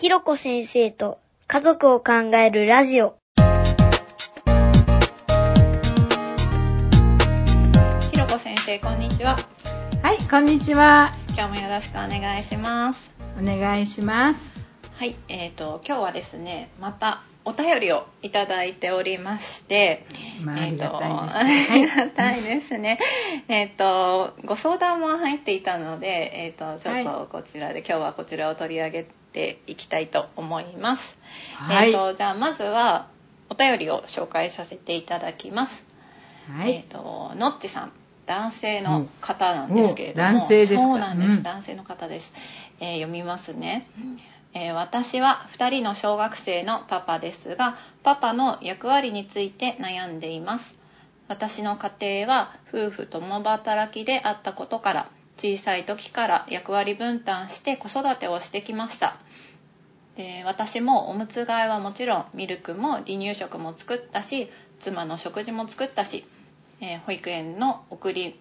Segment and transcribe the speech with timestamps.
[0.00, 3.16] ひろこ先生と家族を考えるラジオ。
[8.12, 9.36] ひろこ先生、こんにちは。
[10.00, 11.16] はい、こんにちは。
[11.30, 13.10] 今日もよろしくお願いします。
[13.42, 14.52] お願いします。
[14.94, 20.06] はい、えっ、と、今日はですね、またお便りをいただいておりまして、
[20.44, 21.66] まあ、ありがたいですあね。
[21.74, 23.00] りがたいですね。
[23.48, 31.18] えっと、ご相談も入っていたので、えっ、と、ちょっとこちらで、今日はこちらを取り上げていきたいと思います。
[31.56, 33.06] はいえっ、と、じゃあまずは、
[33.50, 35.84] お便りを紹介させていただきます。
[36.56, 36.72] はい。
[36.72, 37.92] えっ、と、のっちさん、
[38.26, 40.80] 男性の方なんですけれども、お男性ですか？
[40.82, 42.32] そうなんです、うん男性の方です。
[42.80, 43.86] えー読みますね。
[44.54, 50.76] えー私は2人の小学生のパパですが、パパの役割について悩んでいます。
[51.28, 59.16] 私の家庭は夫婦共働きであったことから、小さい時から役割分担して子育てをしてきました。
[60.16, 64.50] で私もおむつ替えはもちろんミルクも離乳食も作ったし
[64.80, 66.24] 妻の食事も作ったし、
[66.80, 68.38] えー保育園の送り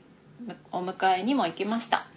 [0.72, 2.08] お迎えにも行きました、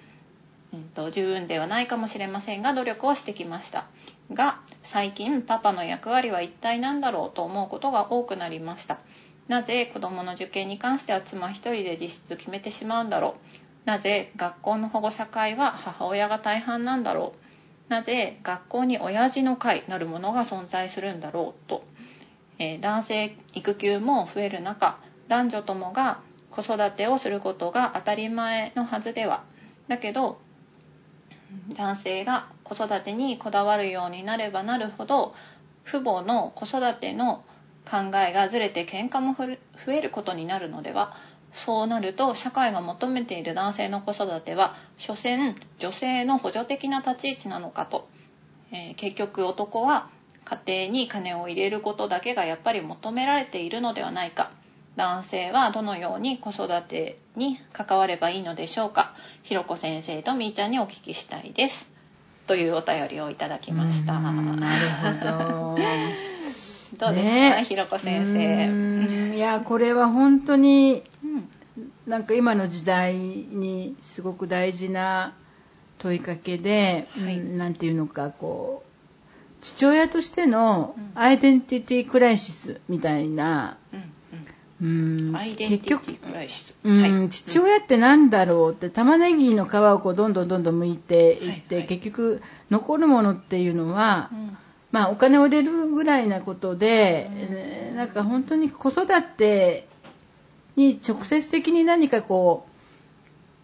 [0.72, 3.86] うんと十分ではないかもしれませんが努力をしてきました。
[4.32, 8.98] が最近パパの役割は一体何だろうと思うことが多くなりました。
[9.48, 13.34] なぜ子どもの受験に関しては妻一人で実質決めてしまうんだろ
[13.66, 13.69] う。
[13.84, 17.90] なぜ学校の保護者会は母親が大半なんだろう？
[17.90, 21.84] なぜ学校に親父の会なるものが存在するんだろうと、
[22.58, 26.20] えー男性育休も増える中男女ともが
[26.50, 29.44] 子育てをすることが当たり前のはずでは。
[29.88, 30.38] だけど
[31.74, 35.34] 男性が子育てにこだわるようになればなるほど
[35.84, 37.44] 父母の子育ての
[37.90, 41.16] 考えがずれて喧嘩も増えることになるのでは？
[41.52, 48.08] そうなると社会が求めている男性の子育ては所詮女性の補助的な立ち位置なのかと、
[48.72, 50.08] えー結局男は
[50.44, 54.50] 家庭に金を入れることだけがやっぱり求められているのではないか。
[54.96, 59.14] 男性はどのように子育てに関わればいいのでしょうか。
[59.44, 61.90] ひろこ先生とみーちゃんにお聞きしたいです。
[62.48, 64.14] というお便りをいただきました。
[64.14, 65.76] うんなるほど。
[66.98, 67.64] どうですか、ね。
[67.68, 71.09] ひろこ先う生いや、これは本当に、うん
[72.06, 75.34] なんか今の時代にすごく大事な
[75.98, 77.38] 問いかけで、はい。
[77.38, 78.90] うんなんていうのか、こう、
[79.62, 81.12] 父親としてのうん。
[81.14, 84.00] アイデンティティクライシスみたいな、うん
[85.58, 86.18] 結局
[86.84, 91.86] うんはい父親ってなんだろうって玉ねぎの皮をこうどんどんどんどん剥いていって、はいはい。
[91.86, 94.56] 結局残るものっていうのは、うん。
[94.90, 99.86] まあお金を入れるぐらいなことで、えーなんか本当に子育て
[100.80, 102.66] に直接的に何かこ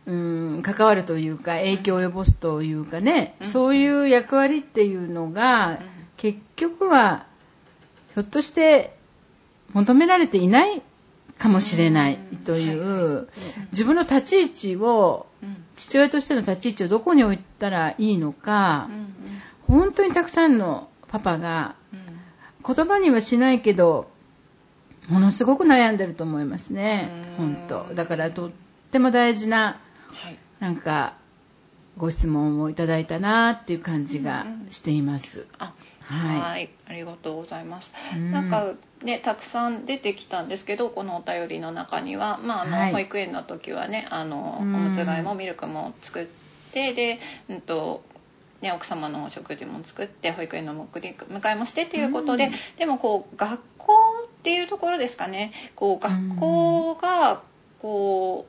[0.07, 3.47] う、うん、関わるというか影響を及ぼすというかね、うん。
[3.47, 5.79] そういう役割っていうのが、うん。
[6.17, 7.27] 結局は
[8.15, 8.97] ひょっとして
[9.73, 10.81] 求められていない
[11.39, 13.29] かもしれないという、
[13.73, 15.65] 自分の立ち位置をうん。
[15.77, 18.89] 父親としての立ち位置をどこに置いたらいいのか
[19.69, 19.79] う、ん。
[19.81, 22.75] 本当にたくさんのパパがうん。
[22.75, 24.11] 言葉にはしないけど
[25.09, 27.09] ものすごく悩んでると思いますね。
[27.39, 27.55] うん。
[27.55, 27.95] 本当。
[27.95, 28.51] だからとっ
[28.91, 30.39] ても大事なはい。
[30.61, 31.15] なんか
[31.97, 35.73] ご質問をいただいたなっていう感じがしています、あ
[36.03, 36.41] はい。
[36.41, 37.93] はい、ありがとうございます。
[38.15, 38.33] うん。
[38.33, 38.73] なんか
[39.03, 42.93] ね、たくさん出てきたんですけど、このお便りの中には、まあ、あの、はい。
[42.93, 44.73] 保育園の時はね、あの、おうん。
[44.73, 46.27] むつ替えもミルクも作っ
[46.73, 48.03] て、で、うんと。
[48.63, 52.53] ね、奥様のお食事も作って保育園の迎えもしてということで、うん。
[52.79, 53.93] でもこう学校
[54.47, 55.51] っていうところですかね。
[55.75, 57.43] こう学校が
[57.81, 58.47] こ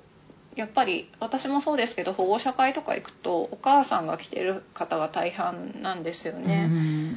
[0.55, 6.69] うやっぱり私もそうですけど保護者会とか行くとお母さんが来てる方が大半なんですよね。
[6.69, 6.73] う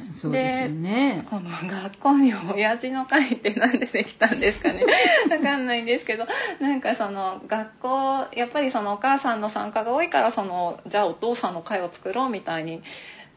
[0.09, 1.23] んそうですよね。
[1.29, 4.83] この学校に親父の会ってなんでできたんですかね。
[5.29, 6.25] わかんないんですけど
[6.59, 12.81] なんかその学校やっぱりそのお母さんの参加が多いからそのじゃあお父さんの会を作ろうみたいに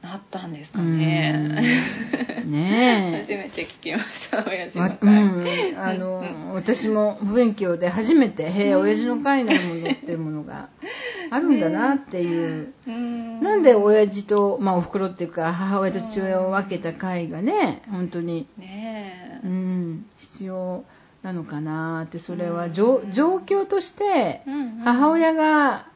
[0.04, 1.34] なったんですかね。
[2.44, 2.50] うん。
[2.50, 5.08] ね 初めて聞きました親父わの会。
[5.08, 10.68] うん、あの、私も不勉強で初めて「へえ親父の会なるもの」っていうものが
[11.30, 13.40] あるんだなっていう、うん。
[13.40, 19.46] なんで親父と、まあ、おふくろっていうか母親と父親を分けた会がね本当に、ねえ。
[19.46, 20.84] うん、必要
[21.22, 22.68] なのかなってそれは。
[22.68, 24.42] 状状況として
[24.84, 25.86] 母親が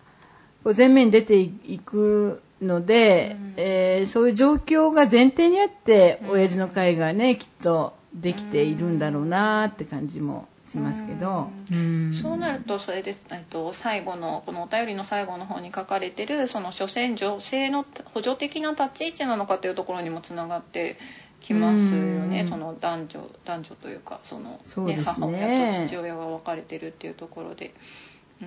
[0.76, 3.54] 前面に出ていくので、うん。
[3.56, 6.30] えーそういう状況が前提にあって、うん。
[6.30, 12.12] 親父の会がねきっとできているんだろうなって感じもしますけど、うん。
[12.12, 20.98] そうなるとそれです、えっと、最後のこのお便りの最後の方に書かれてるその所詮女性の補助的な立ち位置なのかというところにもつながって
[21.40, 27.74] きますよね、その男女男女というかその、ね、ね、母親と父親が分かれてるっていうところで。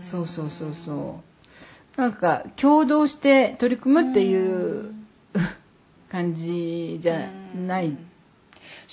[0.01, 1.30] そうそうそうそう
[1.97, 4.93] なんか共同して取り組むっていう
[6.09, 7.97] 感じじゃないニ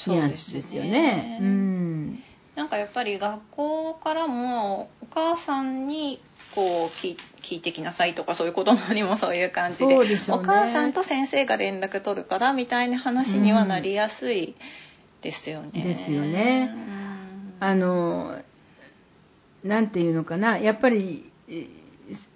[0.06, 1.38] ュアンスですよね。
[1.40, 2.22] うん、
[2.54, 6.20] なんかやっぱり学校からもお母さんに
[6.54, 7.16] こう聞
[7.56, 9.94] いてきなさいとかそういう子供にもそういう感じで、ね、
[10.30, 14.54] お母さんと先生が連絡取るからみたいな話にはなりやすい
[15.22, 15.70] ですよね。
[15.74, 16.74] うん、ですよね。
[17.60, 18.40] あの
[19.64, 20.58] なんていうのかな。
[20.58, 21.30] やっぱり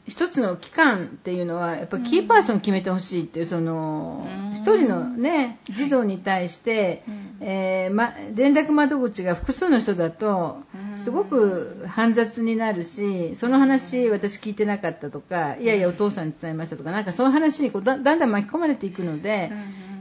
[0.07, 7.05] 一つの期間っていうのはやっぱキーパーソン決めてほしいっていうその一人のね児童に対して、
[7.41, 10.59] えーま、連絡窓口が複数の人だと
[10.97, 19.53] すごく煩雑になるしその話私聞いてなかったとかいやいやお父さんに伝えましたとかなんかそういう話にこうだんだん巻き込まれていくので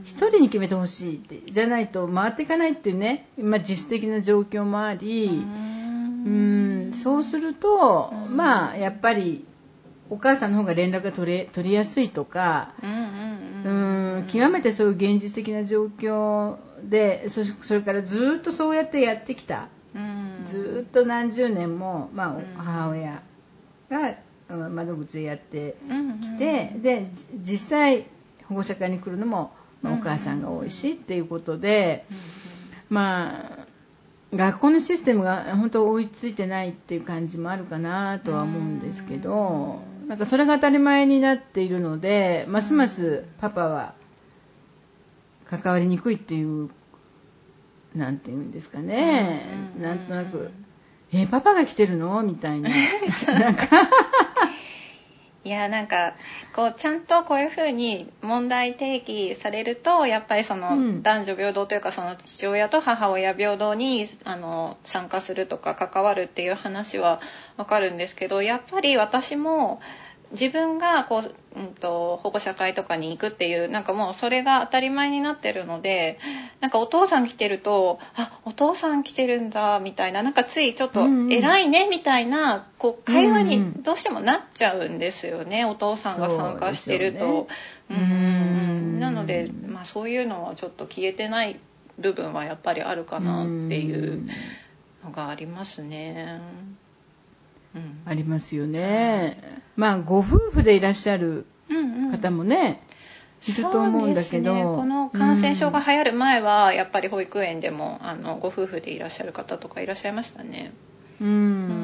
[0.04, 5.30] 一人に決めてほしいってじゃないと回っていかないっていうね、まあ、実質的な状況もありう
[6.28, 6.92] ん。
[6.92, 9.44] そうするとまあやっぱり
[10.12, 19.68] お母さんの方が連絡が取れ取りやすいとか、うん極めてそういう現実的な状況でそそれからずっとそうやってやってきた、
[20.44, 23.22] ずっと何十年も、まあ、母親
[23.88, 24.16] が
[24.68, 25.76] 窓口でやって
[26.20, 27.06] きて、で
[27.40, 28.04] 実際
[28.48, 32.04] 保護者会に来るのも、まあ、お母さんが多いしっていうことで、
[32.90, 33.66] まあ
[34.34, 43.94] 学校のシステムが本当追いついてないっていう感じもあるかなとは思うんですけど、なんかそれが当たり前になっているのでますますパパは
[45.46, 46.70] 関わりにくいっていう
[47.94, 49.42] なんていうんですかね、
[49.78, 50.50] なんとなく
[51.12, 52.70] 「えパパが来てるの?」みたいな。
[53.38, 53.66] なんか
[55.44, 56.14] いやなんか
[56.54, 67.20] こうちゃんとこういうふうに問題提起されるとやっぱりその男女平等というかその父親と母親平等にあの参加するとか関わるっていう話は
[67.56, 69.80] わかるんですけどやっぱり私も
[70.32, 76.18] 自分がこう、うんと、保護者会とかに行くっていうなんかもうそれが当たり前になってるので
[76.60, 87.48] なんかお父さん来てるとあお父さん来てるんだみたいななんかついちょっと偉いねみたいなこう会話にどうしてもなっちゃうんですよね、お父さんが参加してると。
[87.90, 89.00] う、ね、ん。
[89.00, 91.60] なので、まあ、そういうのはちょっと消えてない
[91.98, 94.26] 部分はやっぱりあるかなっていう
[95.04, 96.40] のがありますね。
[98.04, 99.62] ありますよね。
[99.76, 101.46] まあご夫婦でいらっしゃる
[102.10, 102.82] 方もね、
[103.46, 110.72] いると思うんだけど、ね、この感染症が流行る前はやっぱり保育園でもあのご夫婦でいらっしゃる方とかいらっしゃいましたね。
[111.20, 111.81] うん、うん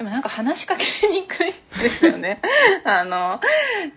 [0.00, 1.52] でもなんか話しかけにくい
[1.82, 2.40] ですよね。
[2.84, 3.38] あの、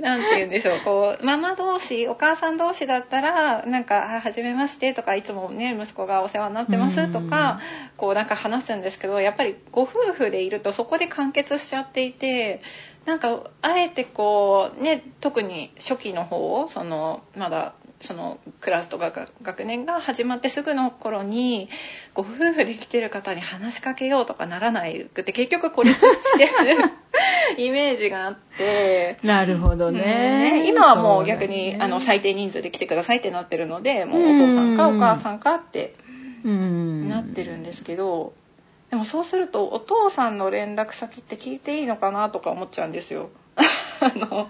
[0.01, 7.61] なんて言うんでしょう、こう、ママ同士、お母さん同士だったら、なんか、はじめましてとか、いつもね、息子がお世話になってますとか、
[7.95, 12.61] こうなんか話すんですけど、やっぱりご夫婦でいるとそこで完結しちゃっていて、
[13.05, 21.69] なんか、あえてこう、ね、特に初期の方、その、まだそのクラスとか学年が始まってすぐの頃に
[22.13, 26.77] ご夫婦で来てる方に話しかけようとかならないくて結局孤立してる
[27.57, 29.17] イメージがあって。
[29.23, 30.01] なるほどね。
[30.63, 35.95] ね、今はもう逆に、ね、あの最低人数で来てくださいってなってるのでもうお父さんかお母さんかって
[36.43, 38.33] なってるんですけど
[38.89, 43.29] でもそうするとお父さんの連絡先って聞いていいのかなとか思っちゃうんですよ。
[44.01, 44.49] あの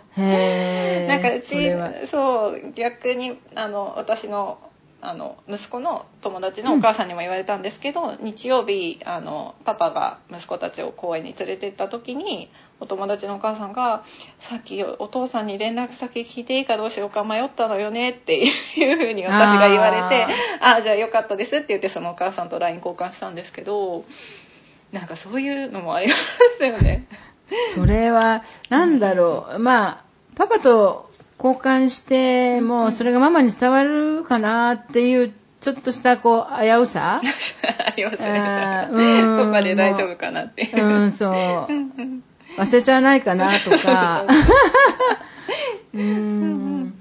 [1.08, 1.72] なんかうち
[2.06, 4.58] そう逆にあの私の
[5.06, 14.06] あの息子の友達のお母さんにも言われたんですけど、うん、日曜日あのパパが息子たちを公園に連れてった時にお友達のお母さんが
[14.40, 20.26] 「さっきお父さんに連絡先聞いていいかどうしようか迷ったのよね」っていうふうに私が言われて
[20.62, 24.06] 「ああじゃあよかったです」って言ってそのお母さんと LINE 交換したんですけど
[24.94, 26.16] なんかそういうのもありま
[26.58, 27.06] すよね。
[27.74, 29.60] それは、なんだろう。
[29.60, 30.04] まあ、
[30.36, 37.22] パパと交換しても、それがママに伝わるかなっていう、ちょっとした、こう、危うさ？
[37.24, 38.88] ありますね。
[38.92, 39.46] うん。
[39.48, 40.84] パパで大丈夫かなっていう。
[40.84, 41.34] うん、そう。
[42.58, 44.26] 忘れちゃわないかなとか。
[45.94, 46.94] うん。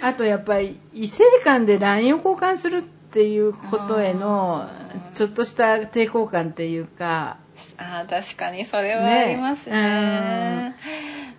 [0.00, 2.82] あと、やっぱり、異性間で LINE を交換するっ
[3.14, 4.68] ていうことへの、
[5.12, 7.38] ちょっとした抵抗感っていうか、
[7.76, 9.76] あ確かにそれはありますね。
[9.76, 10.76] ね。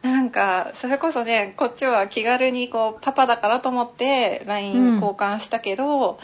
[0.02, 6.18] なんかそれこそねこっちは気軽にこうパパだからと思って LINE 交換したけど、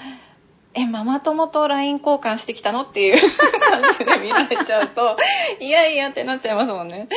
[0.73, 5.17] え、ママ友と LINE 交換してきたのっていう 感じで見られちゃうと、
[5.59, 7.09] いやいやってなっちゃいますもんね。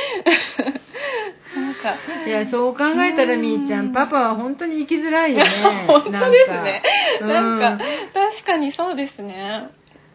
[1.54, 1.94] なんか、
[2.26, 5.44] いや、そう考えたらみーちゃん、パパは本当に生きづらいよね。
[5.87, 6.82] 本当ですね。
[7.20, 9.68] なんか、うん確かにそうですね。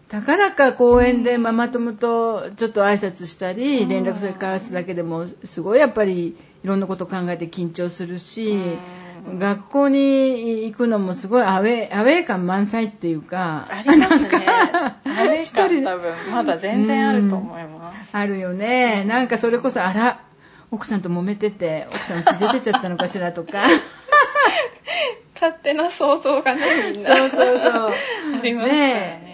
[0.10, 8.60] たかだか公園でママ友とちょっと挨拶したり、連絡先交わすだけでも、すごいやっぱりいろんなこと考えて緊張するし、
[9.38, 14.30] 学校に行くのもすごいアウェー、アウェー感満載っていうか、ありますね。
[15.06, 18.10] あれ一人でか多分、まだ全然あると思います。
[18.18, 19.04] あるよね。
[19.06, 20.22] なんかそれこそ、あら、
[20.72, 23.64] 奥さんと揉めてて、奥さん家出てちゃったのかしらとか。
[25.36, 27.16] 勝手な想像がね、みんな。
[27.16, 27.92] そうそうそう。
[27.92, 29.30] ありますからね。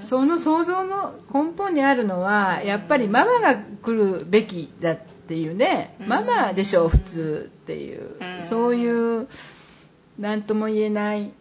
[0.00, 9.28] その想像の根本にあるのは、やっぱりママが来るべきだっていうね、うんママでしょう、普通っていう、うんそういう、
[10.18, 11.32] なんとも言えない、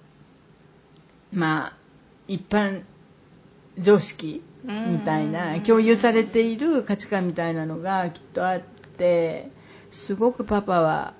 [1.31, 1.73] まあ、
[2.27, 2.83] 一般
[3.77, 8.61] 常識みたいな、うん共有されている価値観みたいなのがきっとあっ
[8.97, 9.49] て、
[9.91, 11.13] すごくパパは、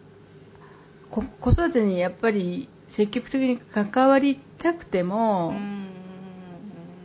[1.09, 5.87] こ子育てにやっぱり積極的に関わりたくても、うん。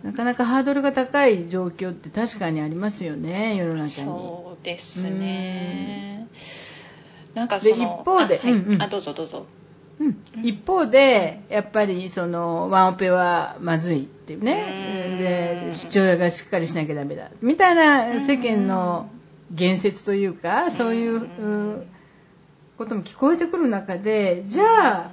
[0.02, 3.88] なかなかハードルが高い状況って確かにありますよね、世の中に。
[3.88, 6.28] そうですね。
[7.34, 8.52] なんかでその一方であ,、はい。
[8.52, 8.82] うんうん。
[8.82, 9.46] あどうぞどうぞ。
[10.00, 10.18] うん。
[10.42, 15.18] 一方で、やっぱりそのワンオペはまずいっていうね、うん。
[15.18, 19.08] で父親がしっかりしなきゃダメだみたいな世間の
[19.52, 21.86] 言説というか、そういう
[22.78, 25.10] ことも聞こえてくる中で、じゃあ、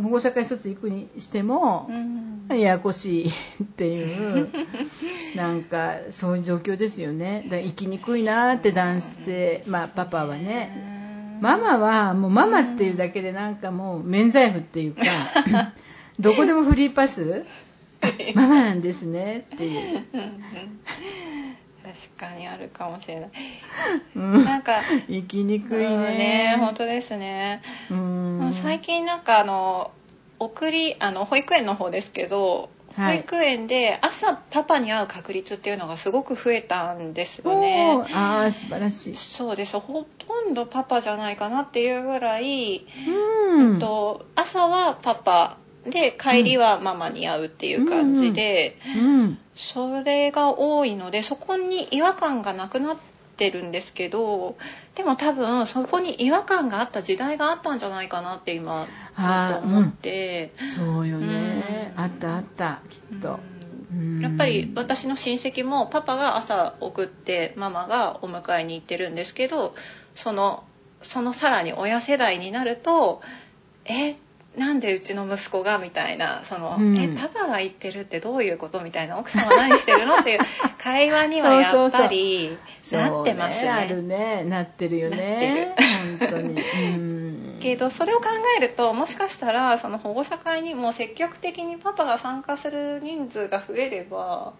[0.00, 1.90] 保護者会一つ行くにしても、
[2.48, 4.48] ややこしいっていう、
[5.36, 7.42] なんかそういう状況ですよね。
[7.44, 10.98] だから生きにくいなって男性、まあパパはね。
[11.40, 15.02] ママはもうママっていうだけでなんかもう免罪符っていうか、
[16.18, 17.46] どこでもフリーパス
[18.34, 20.04] ママなんですねっていう。
[21.94, 23.30] 確かにあるかもしれない。
[24.16, 26.56] うんなんか、生きにくいうんね。
[26.58, 27.62] 本当ですね。
[27.90, 29.90] うん最近なんかあの
[30.38, 37.96] 送りあの保育園の方ですけど、はい保育園で朝パパに会う確率っていうのがすごく増えたんですよね。
[38.12, 39.16] ああ、素晴らしい。
[39.16, 42.86] そうですほとんどパパじゃないかなっていうぐらい、
[43.52, 43.78] うん。
[43.78, 49.38] と朝はパパで帰りはママに会うっていう感じで、うん。
[49.54, 52.96] それが多いのでそこに違和感がなくなっ
[53.36, 54.56] てるんですけど
[54.94, 61.92] でも多分そこに違和感があった時代があったんじゃないかなって今あー思って、そうよね。
[61.96, 63.38] うんあったあった、きっと。
[63.92, 69.74] うんやっぱり私の親戚もパパが朝送ってママがお迎えに行ってるんですけど
[70.14, 70.64] その
[71.02, 73.20] そのさらに親世代になると
[73.84, 74.16] え
[74.56, 80.40] なんでうちの息子がみたいなその、うんえパパが言ってるってどういうことみたいな奥さんは何してるのっていう
[80.78, 82.58] 会話にはやっぱり
[82.92, 83.66] なってますね。
[83.66, 84.44] そうあるね。
[84.44, 85.76] なってるよね。
[86.18, 86.60] 本当に。
[86.60, 87.58] うん。
[87.62, 88.26] けどそれを考
[88.58, 94.54] えるともしかしたらその保護者会にも積極的にパパが参加する人数が増えれば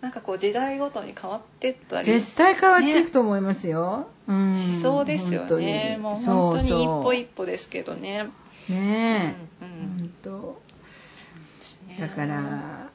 [0.00, 4.08] なんかこう時代ごとに変わってったり絶対変わっていくと思いますよ。
[4.26, 4.56] うん。
[4.56, 8.47] しそうですよねもう本当に一歩一歩ですけどね歩。
[8.68, 9.64] ねえ。
[9.64, 10.30] うん本当。
[10.30, 12.90] うんだから、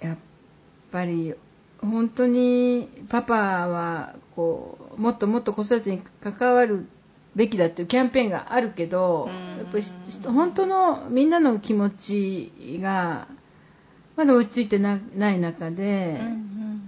[0.00, 0.16] やっ
[0.90, 1.34] ぱり、
[1.78, 6.86] 本当にパパは、こう、もっともっと子育てに関わる
[7.34, 9.84] べきだっていうキャンペーンがあるけど、うんやっぱり
[10.24, 13.28] 本当のみんなの気持ちが、
[14.16, 16.20] まだ追いついてなない中で、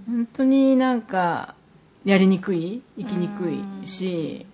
[0.07, 1.55] 本当になんか、
[2.03, 3.49] やりにくい生きにく
[3.83, 4.45] いし、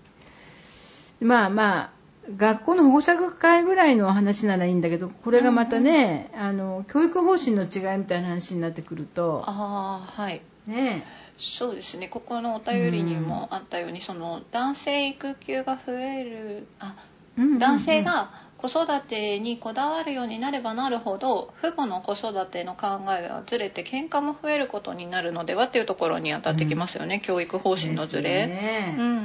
[1.21, 1.91] まあまあ、
[2.37, 10.41] 学校の保護者会ぐらいの話ならいいんだけど、これがまたね、あの、教育方針の違いみたいな話になってくると、ああはい。
[10.67, 11.05] ね。
[11.37, 12.07] そうですね。
[12.07, 16.95] ここのお便りにもあったように、その男性育休が増えるあ
[17.37, 17.59] うんうんうん。
[17.59, 28.47] 男性が子育てにこだわるようになればなるほど父母の子育ての考えがずれて喧嘩も増えることになるのではっていうところに当たってきますよね、教育方針のずれ。
[28.47, 29.15] ねうんうんう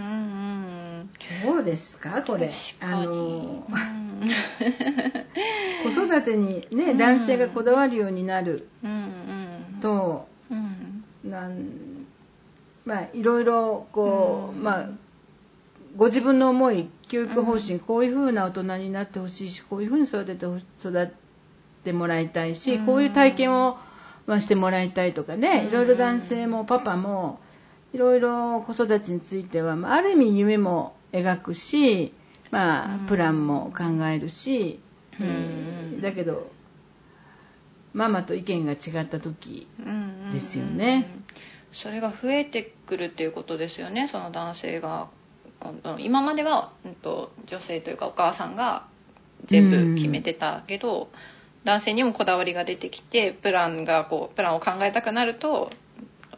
[0.42, 0.43] ん
[1.44, 2.22] どうですか？
[2.22, 2.50] これ。
[2.80, 4.30] あの、うん。
[5.82, 6.98] 子育てにね、うん。
[6.98, 8.94] 男性がこだわるようになるうんう
[9.76, 9.80] ん。
[9.80, 11.04] と、うん。
[11.30, 11.64] なん
[12.84, 14.62] まあいろいろこう、うん。
[14.62, 14.88] まあ
[15.96, 21.08] ご自分の思い教育方針、こういう風な大人になってほしいしこういう風に育ててほ育っ
[21.84, 22.86] てもらいたいし、うん。
[22.86, 23.78] こういう体験を、
[24.26, 25.68] まあ、してもらいたいとかね、うん。
[25.68, 27.38] いろいろ男性もパパも
[27.92, 32.12] いろいろ子育てについては、まあ、ある意味夢も描くし、
[32.50, 33.06] まあうん。
[33.06, 34.80] プランも考えるし、
[35.20, 36.50] うんえーだけど
[37.94, 39.96] ママと意見が違った時うんうんう
[40.30, 41.08] んですよね
[41.72, 45.08] それが増えてくるっていうことですよねその男性が。
[45.98, 48.84] 今までは、うん、と女性というかお母さんが
[49.46, 51.08] 全部決めてたけど、
[51.64, 55.70] 男性にもこだわりが出てきてプランがこうプランを考えたくなると,、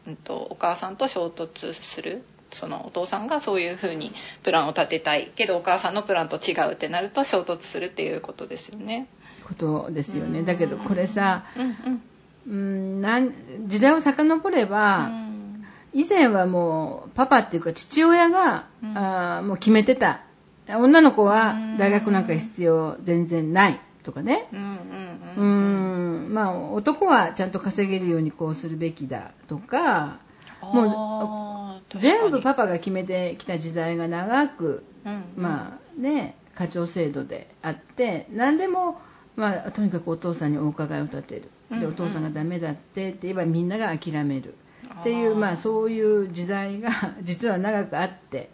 [0.07, 2.23] うん、とお母さんと衝突する
[2.57, 9.07] そのお父さんがそういうふうにプランを立てたいけどお母さんのプランと違うってなると衝突するっていうことですよね。
[9.47, 10.43] ことですよね。
[10.43, 12.03] だけどこれさうん
[12.49, 13.01] うん。
[13.01, 13.33] なん
[13.67, 15.65] 時代を遡れうば、ん。
[15.93, 18.99] 以前はもうパパっていうか父親が、うん。
[18.99, 20.21] あーもう決めてた。
[20.69, 21.79] 女の子はうん。
[21.79, 24.49] 大学なんか必要全然ないとかね。
[24.53, 24.67] うんうん
[25.37, 26.35] ううんん。
[26.35, 30.19] まあ男はちゃんと稼げるようにこうするべきだとか
[30.73, 35.25] もう全部パパが決めてきた時代が長くうん。
[35.37, 39.01] まあね課長制度であって何でも
[39.37, 41.43] まあとにかくお父さんにお伺いを立てる。
[41.71, 44.55] うんうんでお父さんがダメだってって言えばみんなが諦める。
[45.01, 46.91] っていうまあそういう時代が
[47.23, 48.51] 実は長くあって。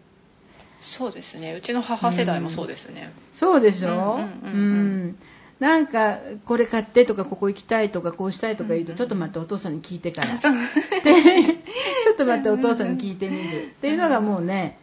[0.80, 1.52] そうですね。
[1.54, 3.90] うちの母世代もそうですね、そうでしょ？
[3.92, 5.06] うんうんうんうん。
[5.08, 5.16] ん
[5.62, 10.36] なんかこれ買ってとかここ行きたいとかこうしたいとか言うとちょっと待ってお父さんに聞いてから。
[10.36, 13.66] ちょっと待ってお父さんに聞いてみる。
[13.66, 14.76] っていうのがもうね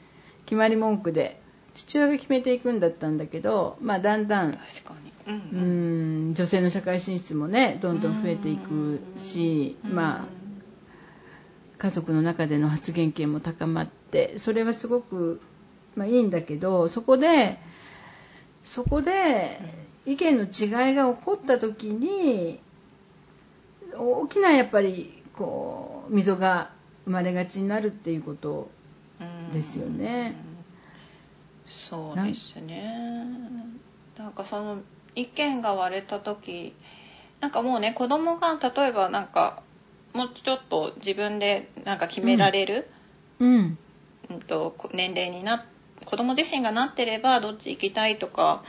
[0.45, 1.41] 決まり文句で
[1.73, 4.57] 父親が決めていくんだったんだけど、まあ、だんだんう
[5.27, 6.29] うん。
[6.29, 10.25] ん女性の社会進出もねどんどん増えていくし、うんまあ、
[11.77, 15.41] 家族の中での発言権も高まってそれはすごく、
[15.97, 17.59] まあ、いいんだけどそこで
[18.63, 19.59] そこで
[20.09, 22.59] 意見の違いが起こった時に
[23.95, 26.71] 大きなやっぱりこう溝が
[27.05, 28.71] 生まれがちになるっていうこと
[29.19, 30.35] うんですよね。
[31.67, 33.21] そうですね。
[34.17, 34.79] なんかその
[35.13, 36.73] 意見が割れた時
[37.39, 39.61] なんかもうね子供が例えばなんか
[40.13, 42.89] もうちょっと自分でなんか決められる、
[43.39, 43.77] うん。
[44.31, 44.39] うん。
[44.47, 45.67] と年齢にな
[46.05, 48.63] 子供自身がなってればどっち行きたいとか、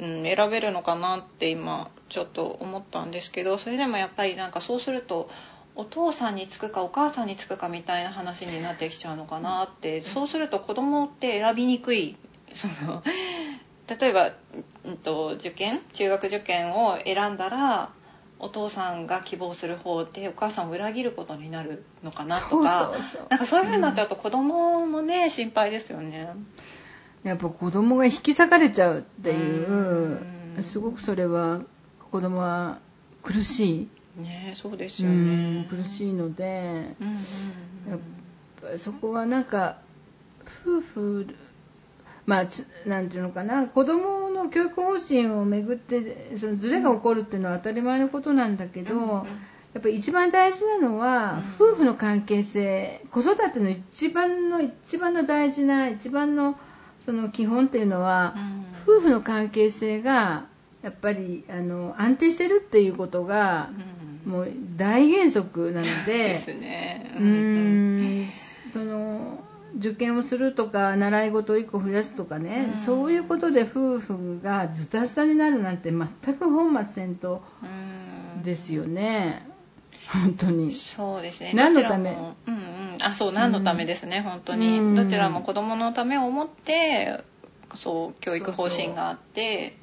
[0.00, 5.28] うん、選べるのかなって今ちょっと思ったんですけどそれでもやっぱりなんかそうすると
[5.76, 12.16] お父さんにつくかお母さんにつくかみたいな話になってきちゃうのかなってそうすると子供って選びにくい
[12.54, 13.02] その
[13.86, 14.30] 例えば、
[14.84, 17.90] うん、と受験中学受験を選んだら
[18.38, 26.30] お父さんが希望する方でお母さんを裏切ることになるのかなとかそうなんかそういう風になっちゃうと子供もね心配ですよね。
[27.22, 29.68] やっぱ子供が引き裂かれちゃうっていう。
[30.56, 30.62] うん。
[30.62, 31.60] すごくそれは
[32.10, 32.78] 子供は
[33.22, 35.60] 苦しい、ねそうですうよね。
[35.62, 35.64] ん。
[35.64, 37.14] 苦しいのでうんうん
[37.90, 37.98] やっ
[38.72, 39.78] ぱそこはなんか
[40.64, 41.26] 夫婦
[42.26, 43.66] まあつなんていうのかな。
[43.66, 49.10] 子供の教育方針をめぐってそのズレが起こるっていうのは当たり前のことなんだけど、うんうん。
[49.72, 56.58] やっぱり一番大事なのは、夫婦の関係性子育ての一番の一番の大事な一番の
[57.04, 60.46] その基本っていうのは、うん夫婦の関係性が
[60.82, 63.68] やっぱりあの安定してるっていうことが、
[64.24, 67.14] うんもう大原則なので すでね。
[67.18, 68.26] うーん
[68.70, 69.44] その
[69.78, 79.46] 受験をするとか習い事を1個増やすとかね、うんそういうことで夫婦がズタズタになるなんて全く本末転倒うんですよね
[80.08, 80.74] 本当に。
[80.74, 81.52] そうですね。
[81.54, 82.10] 何のため？
[82.10, 82.56] うん。
[83.02, 84.78] あ、そう、何のためですね、本当に。
[84.78, 87.22] うんどちらも子供のためを思って、
[87.76, 89.76] そう、教育方針があって、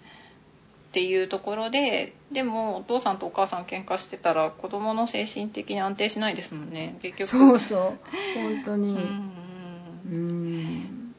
[0.90, 7.30] っていうところで、でも、お父さんとお母さん喧嘩してたら、子供の精神的に安定しないですもんね、結局。
[7.30, 9.38] そうそう本当に、うんうん。
[10.10, 11.16] うん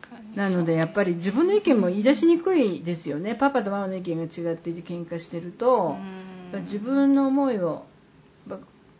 [0.00, 0.36] 確かに。
[0.36, 7.95] なのでやっぱり自分の意見も言い出しにくいですよねパパとママの意見が違っていて喧嘩してると、うん自分の思いをば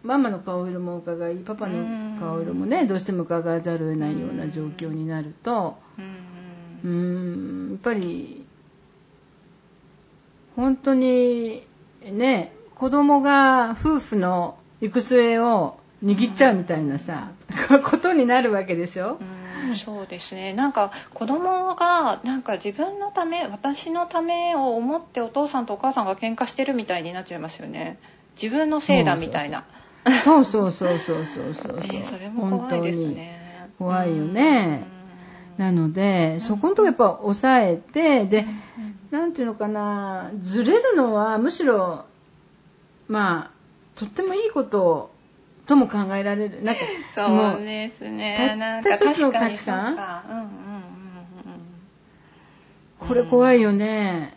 [0.07, 5.77] ママの顔色も伺いパパの顔色もねどうしても伺わざるを得ないような状況になると。
[5.99, 6.27] うん。
[6.85, 8.45] うんやっぱり
[10.55, 11.63] 本当に
[12.05, 17.31] ね子供が夫婦の行く末を握っちゃうみたいなさ、
[17.83, 20.53] ことになるわけでしょ、うんそうですね。
[20.53, 27.99] なんか子供がなんか自分のため私のためを思ってお父さんとお母さんが喧嘩してるみたいになっちゃいますよね。
[28.41, 29.61] 自分のせいだみたいな。
[29.61, 29.86] そうそうそう
[30.25, 33.71] そうそうそうそう、えーそれも怖いですね。
[33.79, 34.87] 怖いよね。
[35.59, 38.47] なのでそこのとこやっぱ抑えてで
[39.11, 42.05] なんていうのかなずれるのはむしろ
[43.09, 45.11] まあとってもいいこと
[45.67, 46.63] とも考えられる。
[46.63, 46.81] なんか
[47.15, 48.57] そうですね。
[48.85, 49.89] たった一つの価値観？
[49.89, 50.25] そうか。
[50.29, 50.49] うんうんうんう
[53.05, 53.09] ん。
[53.09, 54.37] これ怖いよね、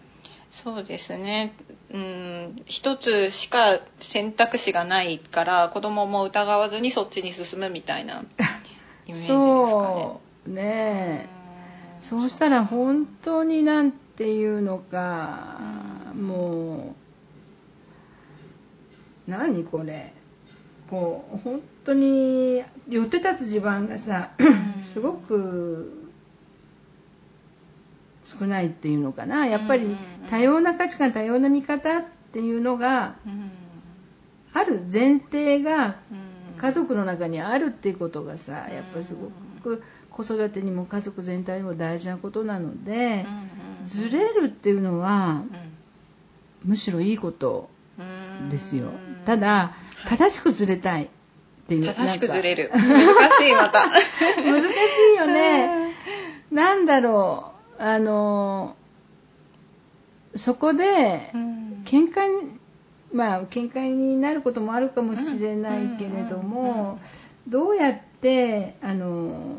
[0.52, 1.54] そうですね
[1.94, 8.24] うん一つしか選択肢がないから子供も疑わずにそっちに進むみたいな
[9.08, 9.36] イメージですかね。
[9.36, 11.30] そうね。
[11.36, 11.40] え
[12.02, 15.60] そうしたら本当になんていうのか、
[16.16, 16.96] も
[19.28, 20.14] う何これ。
[20.90, 24.32] こう本当に寄って立つ地盤がさ
[24.92, 25.99] すごく
[28.40, 29.46] 少ないっていうのかな。
[29.48, 29.98] やっぱり
[30.30, 33.52] 多様な価値観多様な見方っていうのがうん。
[34.52, 36.30] ある前提がうん。
[36.58, 39.30] 家族の中にあるっていうことがさやっぱりすご
[39.62, 43.26] く子育てにも家族全体にも大事なことなので
[43.86, 45.44] ずれるっていうのは
[46.66, 48.04] むしろいいことう
[48.46, 48.86] んですよ。
[48.86, 49.26] うん。
[49.26, 49.74] ただ
[50.08, 51.08] 正しくずれたいっ
[51.68, 52.70] ていう正しくずれるる。
[52.72, 53.88] 難しいまた。
[54.44, 54.66] 難し
[55.14, 55.94] いよね。
[56.52, 57.49] なんだろう
[57.80, 58.76] あの
[60.36, 61.60] そこでうん。
[61.86, 62.60] 喧嘩に
[63.14, 67.00] まあ喧嘩になることもあるかもしれないけれどうんうんうんも
[67.48, 69.56] どうやってあの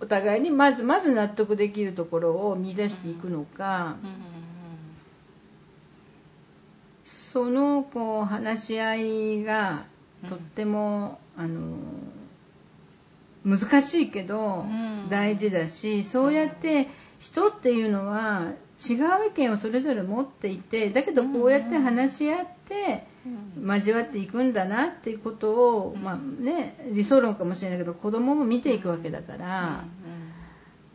[0.00, 4.10] お互いにまずまず納得できるところを見出していくのかうん。
[7.04, 9.84] そのこう話し合いが
[10.28, 11.76] とってもあの
[13.44, 15.08] 難しいけどうん。
[15.10, 18.52] 大事だしそうやって人っていうのは
[18.88, 18.96] 違う
[19.28, 23.74] 意見をそれぞれ持っていてだけどこうやって話し合ってうん。
[23.74, 29.84] 交わっていくんだなっていうことを、まあね、理想論かもしれないけど子供も見ていくわけだから、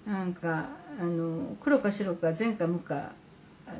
[0.05, 3.13] なんかあの黒か白か善か無か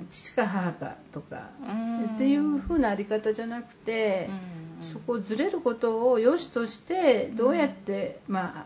[0.10, 2.05] 父か母かとか、うん。
[2.15, 8.65] っていう風なあり方じゃなくて、うんそこをずれることを良しとしてどうやって、ま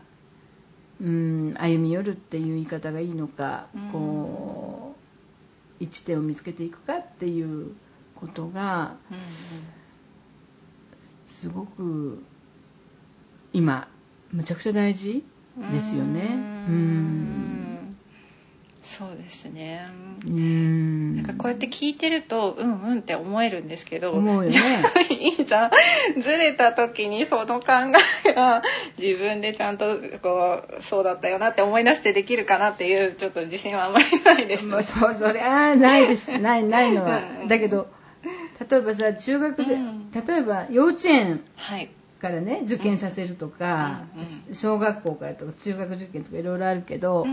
[1.00, 3.90] うん歩み寄るっていう言い方がいいのか、うん。
[3.90, 4.94] こ
[5.80, 7.74] う一致点を見つけていくかっていう
[8.14, 9.18] ことがうん
[11.32, 12.22] すごく
[13.52, 13.88] 今
[14.32, 15.24] むちゃくちゃ大事
[15.72, 16.20] ですよね。
[16.68, 17.73] ううんん
[18.84, 19.86] そうですね。
[20.26, 21.16] うん。
[21.16, 24.50] なんかこうやって聞いてるとうんうんって思えるんですけど思うよね。
[24.50, 27.64] じゃあいいじゃんずれた時にその考
[28.26, 28.62] えが
[29.00, 34.66] 自分でちゃんとこうそうだったよなって思い出してできるかなっていうちょっと自信はあんまりないです。
[34.66, 36.38] まあ、そそれあないです。
[36.38, 37.22] ないないのは。
[37.42, 37.48] うん。
[37.48, 37.88] だけど
[38.70, 40.10] 例えばさ中学で、うん。
[40.12, 41.42] 例えば幼稚園。
[41.56, 41.88] はい
[42.24, 47.26] からね受験させるとか、うん小学校からとか中学受験とかいろいろあるけど、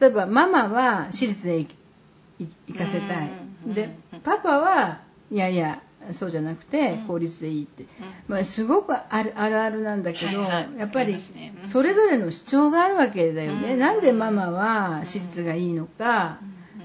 [0.00, 1.66] 例えばママは私立で
[2.38, 3.30] 行かせたい、
[3.66, 4.98] うんでパパは
[5.30, 7.84] いやいやそうじゃなくて公立でいいって、
[8.26, 11.18] まあ、すごくあるあるあるなんだけど、やっぱり
[11.62, 16.40] それぞれの主張があるわけだよね、うんなんでママは私立がいいのか、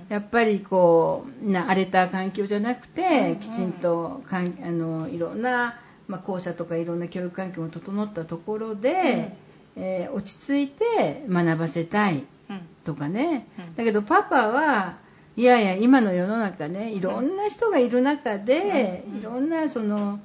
[0.10, 9.36] やっぱりこうな荒れた環境じゃなくて、きちんとかんあのいろんな、まあ、校舎とかいろんな教育環境も整ったところで、
[9.76, 12.62] えー落ち着いて学ばせたいうん。
[12.84, 13.76] とかね、うん。
[13.76, 14.98] だけどパパは
[15.36, 20.20] いやいや今の世の中ねいろんな人がいる中で、いろんなその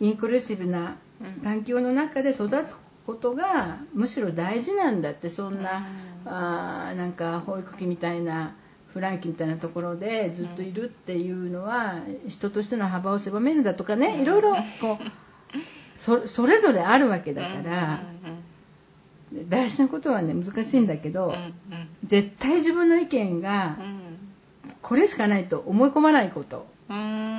[0.00, 1.42] インクルーシブなうん。
[1.42, 2.74] 環境の中で育つ
[3.06, 5.86] ことがむしろ大事なんだってそんな、
[6.24, 8.54] あーなんか保育器みたいな
[8.92, 11.96] フランキーみたいなところでずっといるっていうのは
[12.26, 18.02] 人としての幅を狭めるんだとかねいろいろこうそそれぞれあるわけだから
[19.48, 21.34] 大事なことはね難しいんだけど
[22.04, 23.76] 絶対自分の意見が
[24.80, 26.66] これしかないと思い込まないこと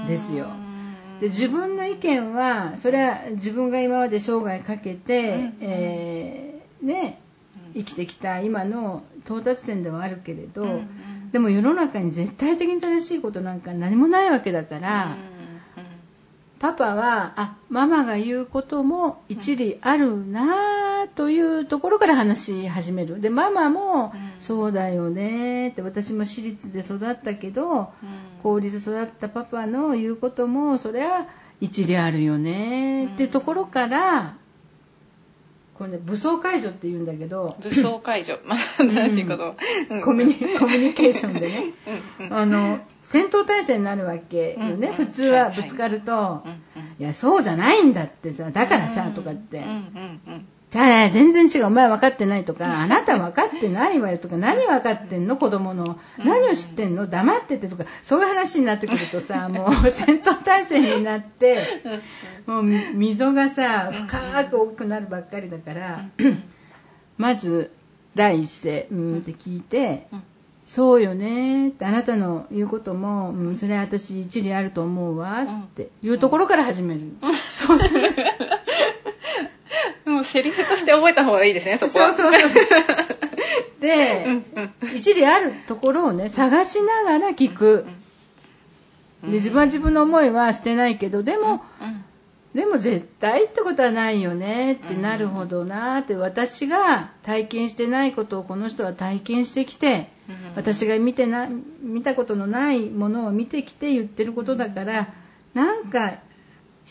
[0.07, 0.47] ですよ。
[1.19, 7.19] で自分の意見はそれは自分が今まで生涯かけて、えーね
[7.73, 10.81] 生きてきた今の到達点ではあるけれど、
[11.31, 15.17] でも世の中に絶対的に正しいことなんか何もないわけだから、
[16.59, 23.21] パパはあママが言うことも一理あるなというところから話し始める。
[23.21, 27.91] でママも、そうだよねって私も私立で育ったけど、
[28.43, 31.27] 公立育ったパパの言うこともそれは
[31.61, 34.35] 一理あるよねっていうところから、
[35.79, 38.37] これね武装解除って言うんだけど武装解除。
[38.45, 39.55] まあ新しいこと。
[40.03, 41.63] コミュニコミュニケーションでね。
[42.19, 46.59] うんうんあの戦闘態勢になるわけよね、うん普通はぶつかると、うんうん
[46.99, 49.13] いやそうじゃないんだってさだからさ、うん。
[49.13, 51.67] とかって、うんうんうんじゃあ全然違う。
[51.67, 55.36] お前分かってないとかあなた分かってないわよとか何分かってんの？
[55.36, 57.08] 子供の何を知ってんの？
[57.08, 61.82] 黙っててとかそういう話になってくるとさ もう戦闘態勢になって
[62.45, 66.05] もう溝がさ深く大きくなるばっかりだから
[67.17, 67.71] まず
[68.13, 70.23] 第一声うんって聞いてうん
[70.69, 77.01] そうよねってあなたの言うことも、うん、それは私一理あると思うわっていうところから始める、
[77.53, 78.12] そうする
[80.05, 82.13] もうセリフとして覚えた方がいいですねそこは。
[82.13, 82.65] そうそうそう
[83.79, 84.41] で、
[84.95, 87.85] 一理あるところをね探しながら聞く、
[89.23, 92.03] で自分は自分の思いは捨てないけどでも、うん
[92.53, 101.47] でも絶対ってことはないよねってなるほどなって私が体験してないことをこの人は体験してきてうん私が見てな
[101.81, 105.13] 見たことのないものを見てきて言ってることだから
[105.53, 106.13] なんか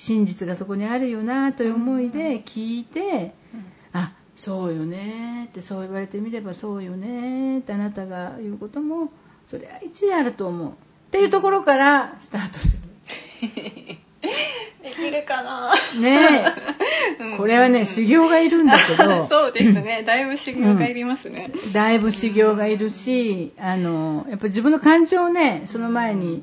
[0.00, 3.34] 真実がそこにあるよなという思いで聞いて
[3.92, 9.10] あそうよねってそう言われてみればそうよねってあなたが言うことも
[9.48, 10.72] それは一理あると思うっ
[11.10, 12.82] ていうところからスタートする。
[14.82, 15.72] できるかな？
[16.00, 16.54] ね
[17.20, 20.02] え、これはね、修行がいるんだけど、 そうですね。
[20.04, 26.42] だいぶ修行がいりますね、だいぶ修行がいるし、あの、やっぱり自分の感情をね、その前に、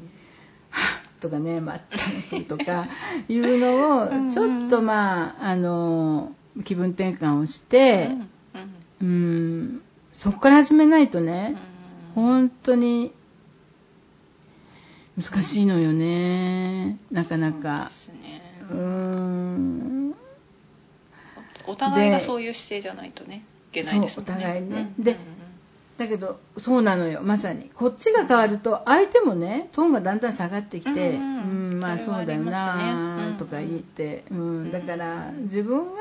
[1.26, 2.88] はっとかね、待ってとか
[3.28, 6.32] いうのを、ちょっとまあ、あの、
[6.64, 8.10] 気分転換をして、
[9.02, 9.82] うん、
[10.14, 11.56] そこから始めないとね、
[12.14, 13.12] 本当に
[15.22, 17.92] 難しいのよね、なかなか。
[18.70, 20.16] うーん。
[21.68, 24.34] お互いがそういう姿勢じゃないとねいけないですもんね。
[24.36, 24.94] お互いね
[25.98, 27.22] だけどそうなのよ。
[27.24, 27.70] まさに。
[27.74, 31.80] こっちが変わると相手もねトーンがだんだん下がってきて、ううんん。
[31.80, 34.72] まあそうだよなとか言って、うん。
[34.72, 36.00] だから自分が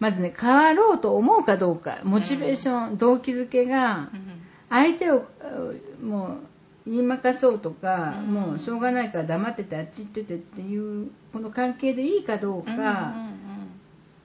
[0.00, 2.00] まずね変わろうと思うかどうか。
[2.02, 4.42] モチベーション、動機づけがうん。
[4.70, 5.18] 相手を
[6.02, 6.38] うも
[6.86, 8.34] う言いまかそうとか、うん。
[8.34, 13.27] もうしょうがないから黙っててあっち行っててっていうこの関係でいいかどうか、うんうん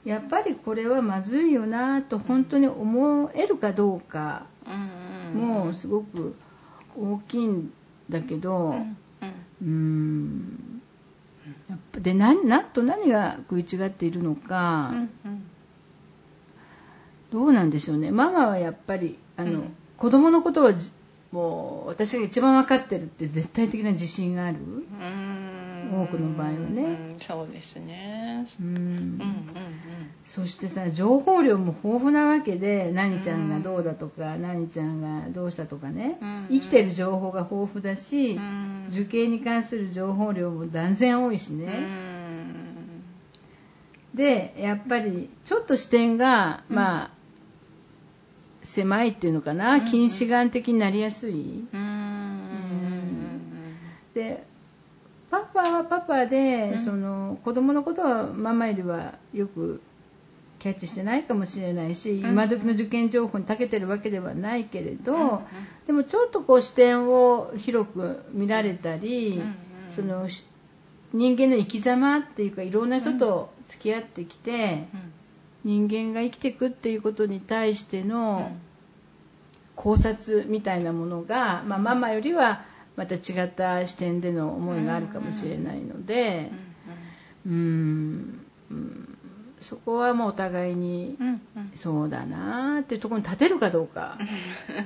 [0.05, 4.45] やっぱりこれはまずいよなと本当に思えるかどうか
[5.33, 6.35] もすごく
[6.97, 7.71] 大きいん
[8.09, 8.75] だけど
[9.61, 10.81] うん
[11.69, 14.93] やっぱで何何と何が食い違っているのか、
[17.31, 18.11] どうなんでしょうね。
[18.11, 19.75] ママはやっぱりあの、うん。
[19.97, 20.91] 子供のことはじ
[21.31, 24.57] もう私が一番分かってるって絶対的な自信がある。
[24.57, 25.52] うん
[26.01, 26.81] 多くの場合はね。
[26.81, 28.47] うんそうですね。
[28.59, 28.67] うん。
[28.67, 29.17] うんうん
[30.25, 38.87] そしてさ情報量も豊富なわけで何ちゃんがどうだとか、何ちゃんがどうしたとかね、うん生きてる情報が豊富だし、うん。
[38.89, 43.03] 受験に関する情報量も断然多いしうね、ん。
[44.13, 47.11] でやっぱりちょっと視点が、まあ
[48.61, 51.67] 狭いっていうのかな、近視眼的になりやすい。
[51.73, 53.41] うん
[54.13, 54.45] で
[55.33, 59.81] パパはパパで、その子供のことはママよりはよく
[60.59, 65.41] キャッチしてないかもしれないし、今時の受験情報に長けてるわけではないけれど、
[65.87, 69.55] でもちょっとこう視点を広く見られたり、うん
[69.89, 70.43] そのし
[71.13, 74.85] 人間の生き様っていうかいろんな人と付き合ってきて、
[75.63, 78.51] 人間が生きていくっていうことに対しての
[79.75, 82.65] 考察みたいなものが、まあ、ママよりは
[82.95, 86.51] また違った視点での思いがあるかもしれないので
[87.45, 89.17] うーんうん。
[89.59, 91.71] そこはもうお互いにうんうん。
[91.75, 94.17] そうだなーっていうところに立てるかどうか。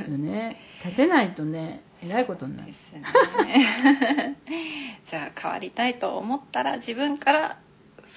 [0.10, 0.60] よね。
[0.84, 2.68] 立てないとねえらいことになる。
[2.68, 3.04] ですね。
[5.06, 7.58] じゃあ変わりたいと思ったら自分から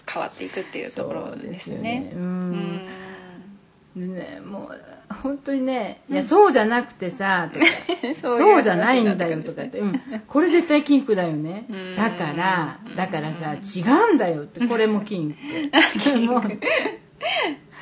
[0.07, 2.11] 変わっていくっていうところですね。
[2.14, 2.53] ううん。
[2.53, 2.87] ん。
[3.96, 4.81] でねもう
[5.22, 7.66] 本当にね、いやそうじゃなくてさとか
[8.14, 11.66] そうじゃないんだよとかって、うん、これ絶対キンクだよね。
[11.68, 11.96] うん。
[11.96, 13.80] だからだからさ違
[14.11, 16.18] うんだよってこれも キンク。
[16.20, 16.42] もう。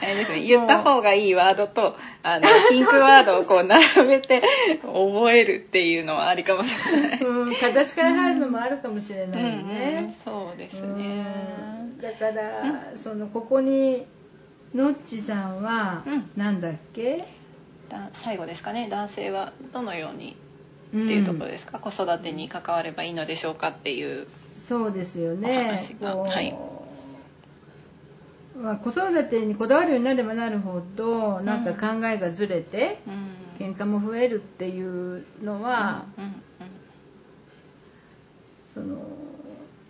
[0.01, 4.43] あれですね、言った方がいいワードとあのピンクワードをこう並べて
[4.83, 7.21] 覚えるっていうのはありかもしれない。
[7.21, 9.69] うん、形から入るのもあるかもしれないようんうん。
[9.69, 11.05] ね、そうですうね。
[11.05, 12.01] ん。
[12.01, 14.07] だからそのここに
[14.75, 16.31] のっちさんはうん。
[16.37, 17.25] なんだっけ、
[17.89, 18.89] だ最後ですかね。
[18.91, 20.37] 男性はどのように
[20.93, 21.05] うん。
[21.05, 24.27] っていうところですか、子育てに関わればいいのでしょうかっていう。
[24.57, 26.55] そうですよおねはい。
[28.61, 33.39] まあ、子育てにこだわるようになればなるほどなんか考えがずれて、うん。
[33.59, 36.05] 喧嘩も増えるっていうのは、
[38.67, 38.97] その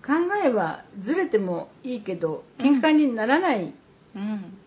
[0.02, 0.12] 考
[0.42, 3.74] えはずれてもいいけど喧嘩にならない、
[4.16, 4.57] うん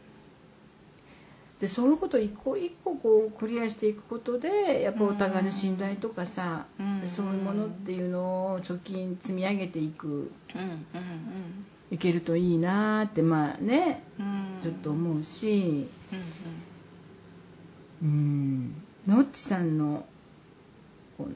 [1.62, 7.04] でそういうことを一個一個こうクリアしていくことでやっぱお互いの信頼とかさ、うん。
[7.06, 10.08] そういうものっていうのを貯金積み上げていく。
[10.08, 14.26] うんうんいけるといいなってまあねうん。
[14.26, 15.88] うんちょっと思うし。
[18.02, 18.84] うんうん。
[19.06, 20.04] のっちさんの
[21.20, 21.30] この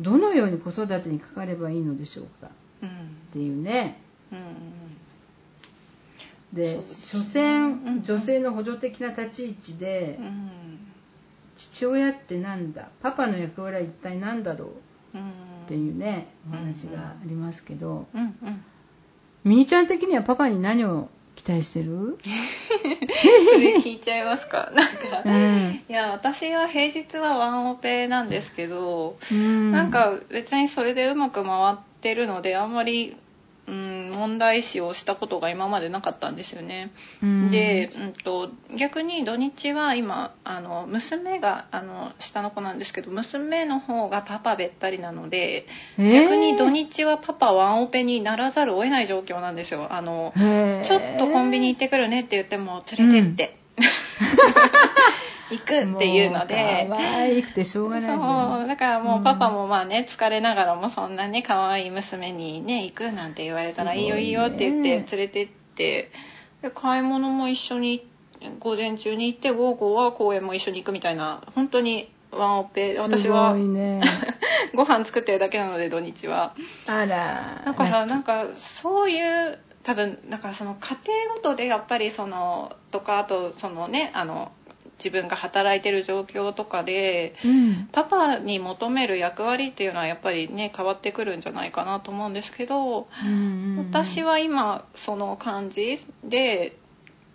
[0.00, 2.50] どのように子育てにかかればいいのでしょうか。
[2.82, 2.88] うん。
[2.88, 2.92] っ
[3.32, 4.00] ていうね。
[4.32, 4.85] うん
[6.52, 10.50] で所詮うん女性の補助的な立ち位置でうん
[11.56, 14.72] 父親ってなんだパパの役割は一体何だろ
[15.14, 15.32] ううんっ
[15.66, 18.64] ていうねお話がありますけどうんうん
[19.44, 22.18] みーちゃん的にはパパに何を期待してる？
[22.24, 24.72] それ聞いちゃいますか？
[24.74, 25.82] なんか、うん。
[25.88, 29.70] いや私は平日はワンオペなんですけど、うん。
[29.70, 33.16] なんか別にそれでうまく回ってるのであんまり、
[33.68, 36.92] うん、問題視をしたことが今までなかったんですよね。
[37.22, 37.50] うん。
[37.50, 45.66] で、うん、と逆に土日は今あの娘があの下の子なんですけど娘の方がパパべったりなので、
[45.98, 46.22] えー。
[46.24, 49.88] 逆に土日はパパワンオペにならざるを得ない状況なんですよ。
[49.90, 50.84] あのへー。
[50.84, 53.56] ちょっとコンビニ行ってくるねって言っても連れてって、
[55.50, 56.86] 行くっていうので。
[56.90, 58.58] 可愛くてしょうがないよね。
[58.58, 58.68] そう。
[58.68, 66.10] だからもうパパもまあね疲れながらもそんなね可愛い娘にね行くなんて言われたらいねいいよいいよって言って連れてって
[66.62, 68.06] で買い物も一緒に
[68.60, 72.98] 午前中に行って午後は公園も一緒に行くみたいな本当にワンオペ。
[72.98, 74.02] 私すはね。
[74.74, 76.54] ご飯作ってるだけなので土日は。
[76.86, 77.62] あら。
[77.64, 84.52] だからなんかそういう多分だからその家庭ごとでやっぱりそのとかあとそのねあの
[84.98, 87.88] 自分が働いてる状況とかでうん。
[87.92, 96.76] パパに求める役割っていうのはやっぱりね変わってくるんじゃないかなと思うんですけどうん私は今その感じで、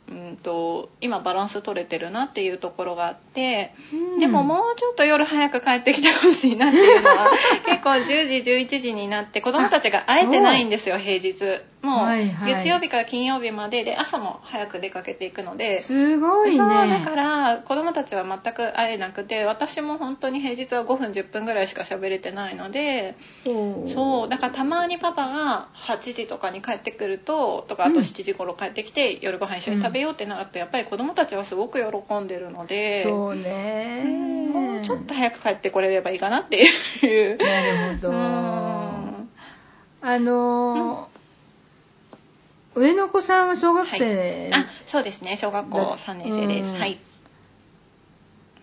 [0.10, 4.20] うん、と今バランス取れてるなっていうところがあってうん。
[4.20, 7.30] でももうちょっと夜早く帰ってきてほしいなっていうのは
[7.66, 12.08] 結構10時11時になって子供たちが会えてないんですよ平日もう
[12.46, 15.80] 月曜日から金曜日までで朝も早く出かけていくので。
[15.80, 16.58] すごいね。
[16.58, 23.16] そうだから子供たちは全く会えなくて私も本当に平日は5分10分ぐらいしか喋れてないので。
[23.88, 24.30] そう。
[24.30, 28.00] だからたまにパパが8時とかに帰ってくるととかあとうん。
[28.02, 33.04] 7時頃帰ってきて、夜ご飯一緒に食べようってなるとやっぱり子供たちはすごく喜んでるので。
[33.04, 34.04] そうね。
[34.06, 37.38] うんもうちょっと早く帰ってこれればいいかなっていう。
[37.38, 37.46] な
[37.90, 38.10] るほど。
[38.12, 39.30] うん。
[40.04, 41.11] あのー
[42.76, 45.38] 上の子さんは小学生、あそうですね。
[45.38, 46.74] 小学校3年生です。
[46.74, 46.80] うん。
[46.80, 47.00] はい、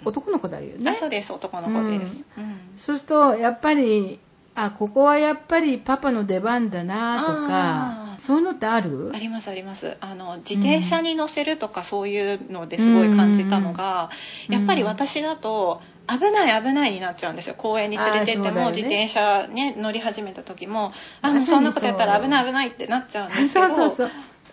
[0.05, 0.90] 男の子だよね。
[0.90, 1.33] あそうです。
[1.33, 2.61] 男の子です、うん。
[2.77, 4.18] そうするとやっぱり
[4.55, 9.11] あここはやっぱりパパの出番だなとかそういうのってある？
[9.14, 9.96] ありますあります。
[10.00, 14.11] あの自転車に乗せるとかそういうのですごい感じたのが、
[14.48, 14.54] うん。
[14.54, 17.54] やっぱり私だと危ない危ないになっちゃうんですよ。
[17.57, 18.76] 公園に連れてっても、ね。
[18.76, 24.11] 自転車ね乗り始めた時もあそんなことやったら危ない危ないってなっちゃうんですけどそうそうそう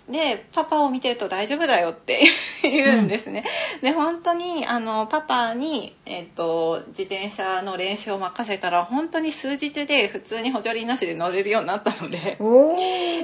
[0.09, 2.19] でパパを見てると大丈夫だよって
[2.61, 3.43] 言うんですね、
[3.81, 12.37] で本当にあのパパに、えっと自転車の練習を任せたら本当に数日で普通に補助輪なしで乗れるようになったので。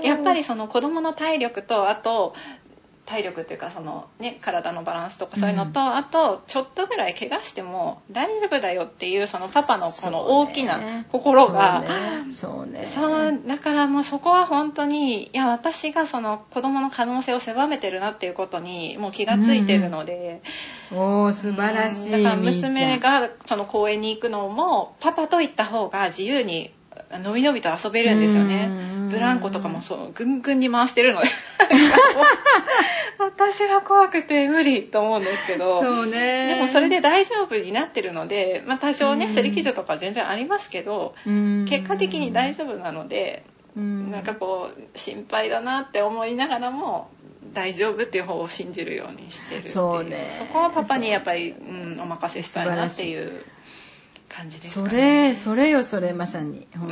[0.03, 2.33] やっぱりその子供の体力とあと
[3.11, 11.83] 体力っていうかその、ね、体のバランスとかそういうのと、あとちょっとぐらい怪我しても大丈夫だよっていうそのパパのこの大きな心が。
[12.31, 12.85] そうね。
[12.85, 20.41] そうだからもうそこは本当にいや私がその子供の可能性を狭めてるなっていうことにもう気がついてるので、
[20.91, 26.71] おー素晴らしいだから娘がその公園に行くのもパパと行った方が自由に
[27.19, 28.67] のびのびと遊べるんですよね。
[28.69, 28.69] う
[29.05, 29.09] ん。
[29.09, 31.21] ブランコとかもそうぐんぐんに回してるの。
[31.21, 31.27] で
[33.19, 35.81] 私は怖くて無理と思うんですけど。
[35.81, 36.55] そうね。
[36.55, 39.31] でもそれで大丈夫になってるので、まあ、多少ねうん。
[39.31, 41.65] 擦り傷とか全然ありますけどうん。
[41.67, 43.43] 結果的に大丈夫なので
[43.75, 44.11] うん。
[44.11, 47.09] なんかこう心配だなって思いながらも
[47.53, 50.33] 大丈夫っていう方を信じるようにしてるそうね。
[50.37, 53.43] そこはパパにやっぱり、うん、お任せしたいなっていう
[54.31, 55.29] 感じですそかね。
[55.29, 56.65] れそれよそれまさに。
[56.77, 56.87] 本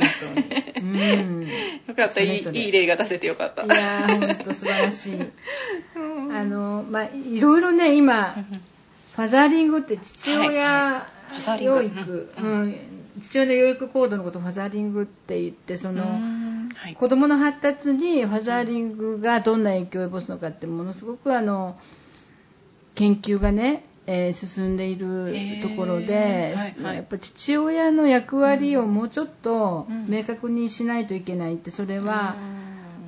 [0.74, 0.80] 当に。
[0.80, 1.48] うん。
[1.88, 2.20] よかった。
[2.20, 3.64] いい例が出せてよかった。
[3.64, 5.14] いやー本当素晴らしい。
[5.96, 5.98] う
[6.28, 6.36] ん。
[6.36, 8.36] あのまあいろいろね今
[9.16, 11.06] ファザーリングって父は
[11.38, 12.50] い親養育、うん。
[12.50, 12.76] うん。
[13.22, 16.68] 父親の養育行動のことをファザーリングって言ってその、うん。
[16.74, 16.94] はい。
[16.94, 21.78] 子どもの発達にファザーリングがどんな影響を及ぼすのかってものすごくあの
[22.94, 26.96] 研究がね、えー進んでいるところで、えーはいはい。
[26.96, 32.34] やっぱ父親の役割をもうちょっとうん明確にしないといけないってそれは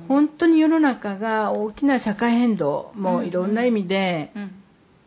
[0.01, 0.07] うん。
[0.07, 4.51] 本当に世の中が大きな社会変動もいろんな意味で、うん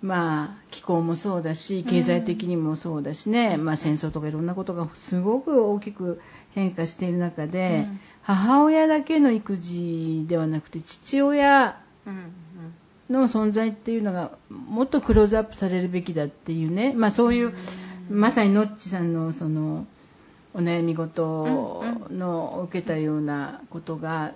[0.03, 6.21] まあ、気候もそうだし経済的にもそうだしね、まあ、戦争とかいろんなことがすごく大きく
[6.55, 8.01] 変化している中で、うん。
[8.23, 12.33] 母親だけの育児ではなくて父親うん
[13.11, 17.55] の存在っていうのがもっとクローズアップされるべきだっていうね、まあ、そういう
[18.11, 19.87] まさにノッチさんのその
[20.55, 24.33] お悩み事の受けたようなことが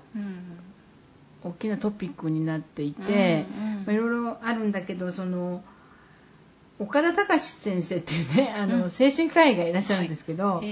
[1.42, 3.46] 大きなトピックになっていて、
[3.86, 5.62] まあいろいろあるんだけどその
[6.78, 10.62] 岡田隆先生っていうねあの、精神科医がいらっしゃるんですけど、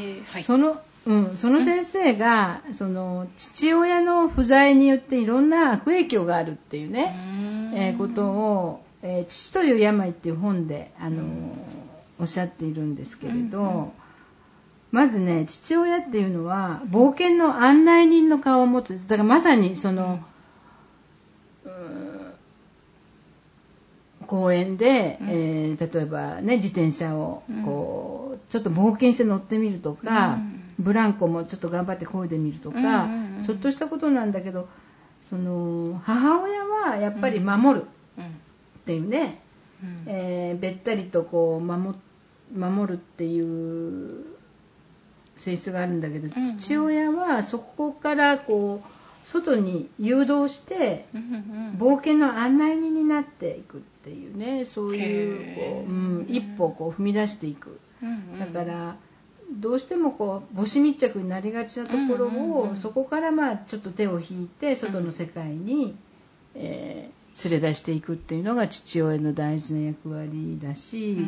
[0.42, 11.22] そのうん、その先生が、その父親の不在によっていろんな悪影響があるっていうね、えーことを、えー父という病」っていう本であの、
[12.20, 13.94] おっしゃっているんですけれど、
[14.92, 19.08] まずね父親っていうのは冒険の案内人の顔を持つ。
[19.08, 20.20] だからまさにその、
[24.26, 25.28] 公園で、うん。
[25.30, 33.44] えー例えばね自転車をこう、ちょっと冒険して乗ってみるとか、うんブランコもちょっと頑張って漕いでみるとか、うんうんうん。
[33.44, 34.68] ちょっとしたことなんだけど
[35.28, 37.86] その母親はやっぱり守る。
[38.18, 39.42] っていうね、
[40.06, 41.94] えーべったりとこう守
[42.56, 44.24] 守るっていう
[45.36, 46.58] 性質があるんだけど、うんうん。
[46.58, 48.88] 父親はそこからこう
[49.28, 51.06] 外に誘導して
[51.76, 54.64] 冒険の案内人になっていくっていうね。
[54.64, 57.78] そういうこう、うん、一歩こう踏み出していく。
[58.38, 58.96] だから
[59.50, 65.96] どうしてもこう母子密着になりがちなところを、うんうんうんそこからまあちょっと手を引いて外の世界に、
[66.54, 71.18] えー連れ出していくっていうのが父親の大事な役割だし、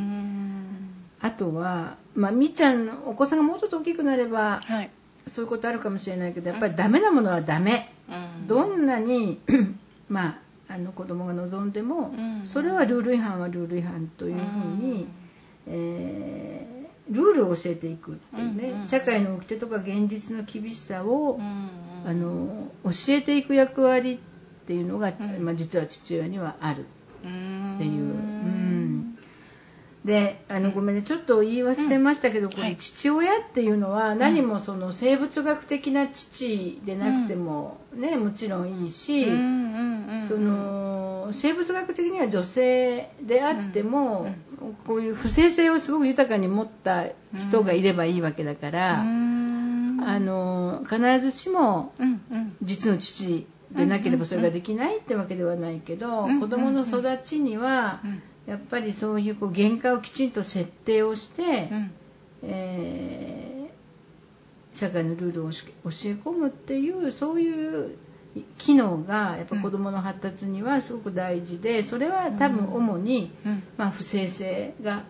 [1.20, 4.90] あとは、まあ、みっちゃんのお子さんがもうちょっと大きくなればはい。
[5.26, 7.92] そういうことあるかもしれないけどやっぱりダメなものはダメ、
[8.48, 9.38] どんなに
[10.08, 12.40] まああの子供が望んでも、うん。
[12.44, 15.06] それはルール違反はルール違反というふうに、
[15.68, 16.69] えー
[17.11, 21.68] ルールを教えていくっていうね、うんうん社会の掟とか現実の厳しさを、うん
[22.02, 24.18] あの教えていく役割っ
[24.66, 25.44] ていうのが、ん。
[25.44, 26.86] まあ、実は父親にはある
[27.24, 27.90] うんっていう。
[27.90, 29.18] うん。
[30.04, 40.28] であのごめんねちょっと言い忘れましたけど、これはい父親っていうのは何もその生物学的な父でなくてもね、もちろんいいし、うんうんうん。
[40.28, 40.89] その
[41.33, 44.35] 生物学的には女性であっても、
[44.87, 47.07] こういう不正性をすごく豊かに持った
[47.39, 50.01] 人がいればいいわけだから、うん。
[50.03, 52.57] あの必ずしもうんうん。
[52.62, 58.22] 実の父でなければそれができないってわけではないけど、うん子供の育ちにはうん。
[58.47, 61.91] やっぱりそういうこう限界をきちんと設定をして、うん。
[62.43, 63.51] えー
[64.72, 67.97] 社会のルールを教え込むっていうそういう
[68.59, 73.62] 機能がやっぱ子どもの発達にはすごく大事でそれは多分主に、うん。
[73.76, 75.05] まあ、不正性が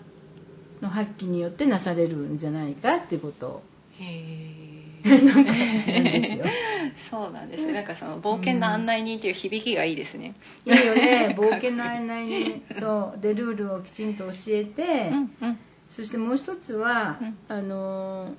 [0.80, 3.62] の発揮によってなされるんじゃないかっていうこと。
[3.98, 6.44] へ なんかなんですよ。
[7.10, 7.72] そうなんですね。
[7.72, 10.32] なんかその冒険の案内人っていう響きがいいですね。
[10.64, 11.34] いいよね。
[11.38, 13.20] 冒険の案内にそう。
[13.20, 15.58] でルールをきちんと教えて、うんうん。
[15.90, 17.36] そしてもう一つは、うん。
[17.48, 18.30] あのー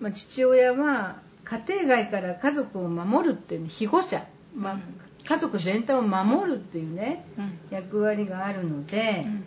[0.00, 1.16] まあ、父親は
[1.48, 4.24] 家庭外から家族を守るっていう庇護者、
[4.54, 4.82] まあうん。
[5.24, 7.58] 家族全体を守るっていうねうん。
[7.70, 9.44] 役割があるので、うん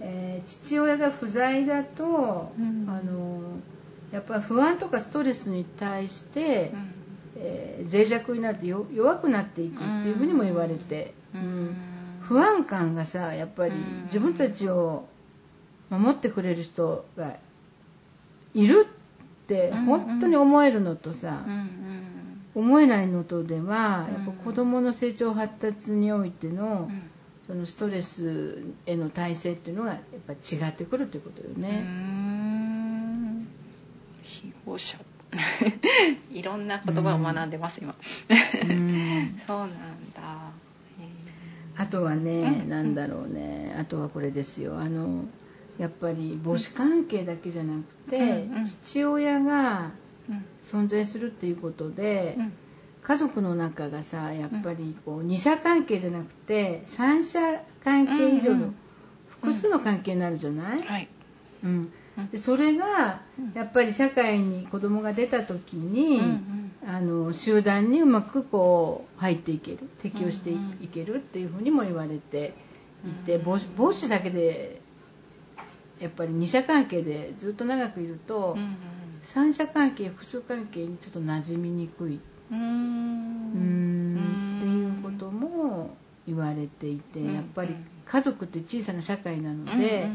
[0.00, 2.86] えー父親が不在だと、うん。
[2.88, 6.90] あのーやっぱり不安とかストレスに対して、うん。
[7.36, 11.40] えー脆弱になってよ弱くなっていくっていうふうにも言われて、うん。
[11.40, 11.76] うん。
[12.22, 14.02] 不安感がさやっぱりうん。
[14.04, 15.08] 自分たちを
[15.90, 17.34] 守ってくれる人が
[18.54, 18.86] いる
[19.50, 21.44] ってうん本当に思えるのとさ、
[22.54, 27.02] 思えないのとではうんやっぱ子どもの成長発達においてのうん。
[27.50, 31.80] そのストレスへの耐性っていうのがやっぱ違ってくるってことよね。
[31.80, 33.48] ん。
[34.22, 34.96] 庇護者。
[36.30, 37.96] いろんな言葉を学んでます今。
[38.62, 39.40] うん。
[39.48, 39.70] そうなん
[40.14, 40.52] だ。
[41.76, 42.68] あとはね、うん。
[42.68, 45.24] なんだろうね、あとはこれですよ、あの
[45.80, 48.46] やっぱり母子関係だけじゃなくて、
[48.82, 49.92] 父親が
[50.28, 52.52] うん存在するっていうことで、うん。
[53.02, 57.40] 家族の中がさ、やっぱりこう二者関係じゃなくて、三者
[57.82, 58.74] 関係以上の
[59.26, 61.08] 複数の関係になるじゃない、はい。
[61.64, 61.92] うん。
[62.18, 62.28] うん。
[62.28, 63.52] でそれがうん。
[63.54, 66.20] やっぱり社会に子供が出た時に、
[66.86, 72.52] あの集団にうまくこう入っていける適応していけるっていうふうにも言われて
[73.06, 73.58] いて、母
[73.94, 74.79] 子だけで
[76.00, 78.76] やっぱり二者関係でずっと長くいると、うん
[79.22, 82.18] 三者関係複数関係にちょっと馴染みにくい。
[82.50, 83.50] うん。
[84.58, 85.94] っていうことも
[86.26, 87.34] 言われていて、うん。
[87.34, 87.76] やっぱり
[88.06, 90.10] 家族って小さな社会なので、うん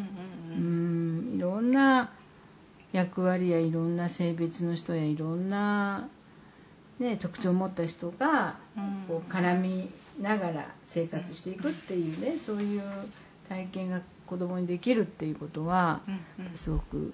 [0.53, 1.29] うん。
[1.29, 1.37] うん。
[1.37, 2.11] いろんな
[2.91, 6.09] 役割やいろんな性別の人やいろんな、
[6.99, 9.03] ね、特徴を持った人がうん。
[9.07, 12.81] こう絡みながら生活していくっていうねそういう
[13.47, 16.01] 体験が子供にできるっていうことは
[16.55, 17.13] すごく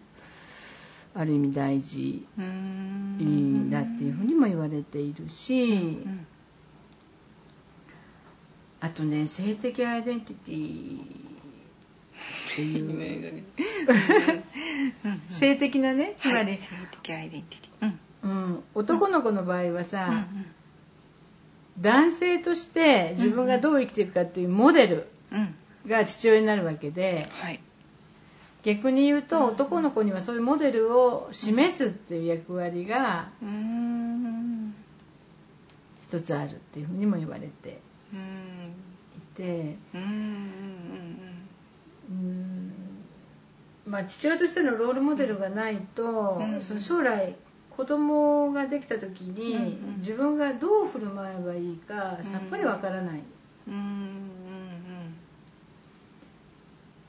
[1.13, 6.27] ある意味大事だっていうふうにも言われているし、うん
[8.83, 13.43] あとね性的アイデンティティっていう。
[15.29, 17.93] 性的なねつまり、はい性的アイデンティティ。
[18.23, 18.31] うん。
[18.31, 20.45] うん、男の子の場合はさ、うん
[21.79, 25.07] 男性として自分がどう生きていくかっていうモデル。
[25.31, 25.55] うんうん
[25.87, 27.59] が父親になるわけではい。
[28.63, 33.29] 逆に言うと男の子にはそういうモデルを示すっていう役割が
[36.03, 37.79] 一つあるっていうふうにも言われて
[38.13, 38.19] うん。
[39.17, 39.75] いて。
[39.95, 41.01] うん
[43.85, 47.35] まあ父親としてのロールモデルがないと、うんその将来
[47.75, 53.21] 子供ができた時に、自分がどう振る舞えばいいかさっぱりわからない、
[53.67, 54.29] うん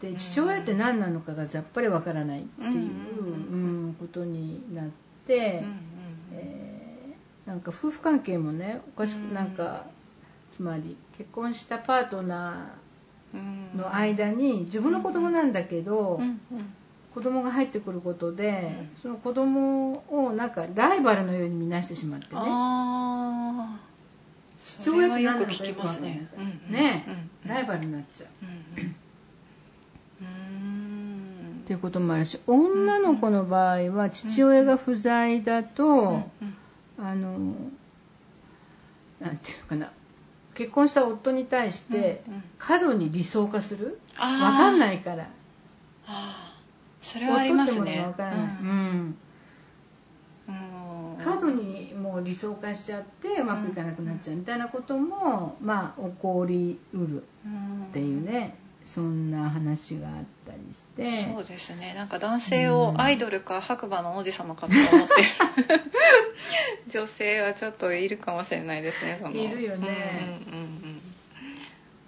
[0.09, 0.15] うん。
[0.15, 4.87] で父親って何なのかがさっぱりわからないっていう、ことになっ
[5.27, 5.63] て、
[6.33, 9.35] えーなんか夫婦関係もねおかしくうん。
[9.35, 9.87] なんか
[10.53, 12.75] つまり結婚したパートナ
[13.35, 13.71] うん。
[13.75, 16.21] ーの間に自分の子供なんだけど、
[17.15, 22.41] 子供が入ってくることで、その子供をなんかライバルのように見なしてしまってね。
[24.65, 26.21] 父親って何なのか聞きますね。
[26.21, 27.49] よくわかんないね、うん。
[27.49, 28.29] ライバルになっちゃう。
[28.43, 28.97] うんうんうん
[30.23, 36.55] っていうこともあるし女の子の場合は父親が不在だと、うん。
[36.99, 37.39] あの
[39.21, 39.93] なんていうのかな。
[40.55, 42.35] 結婚した夫に対してうん。
[42.35, 42.43] うん。
[42.59, 44.01] 過度に理想化する？
[44.17, 44.45] あー。
[44.45, 45.29] わかんないから。
[47.01, 49.17] それはあります夫ってものがねわからない、うん。
[50.49, 51.25] うん。
[51.25, 60.15] 過度にもう理想化しちゃってうまくいかなくなっちゃうみたいなことも、まあ起こりうるっていうねそんな話があっ
[60.47, 61.11] たりして。
[61.33, 61.95] そうですね。
[61.95, 65.23] なんか男性をアイドルか白馬の王子様かと思って。
[65.23, 65.81] る
[66.89, 69.35] 女性はちょっといるかもしれないですねその。
[69.35, 69.89] いるよね。
[70.47, 71.01] うんうんうんうん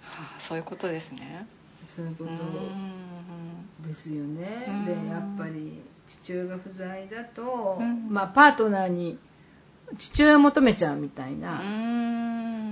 [0.03, 1.45] はあそういうことですね。
[1.85, 4.65] そういうこうんとですよね。
[4.67, 5.81] うんでやっぱり
[6.23, 8.07] 父親が不在だと、うん。
[8.09, 9.17] まあ、パートナーに
[9.97, 11.67] 父親を求めちゃうみたいな、うん。
[11.67, 11.71] う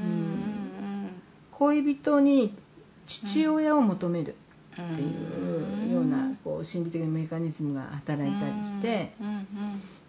[0.05, 1.09] ん。
[1.51, 2.55] 恋人に
[3.07, 4.35] 父親を求める
[4.77, 9.13] うんっていうようなこう心理的なメカニズムが働いたりして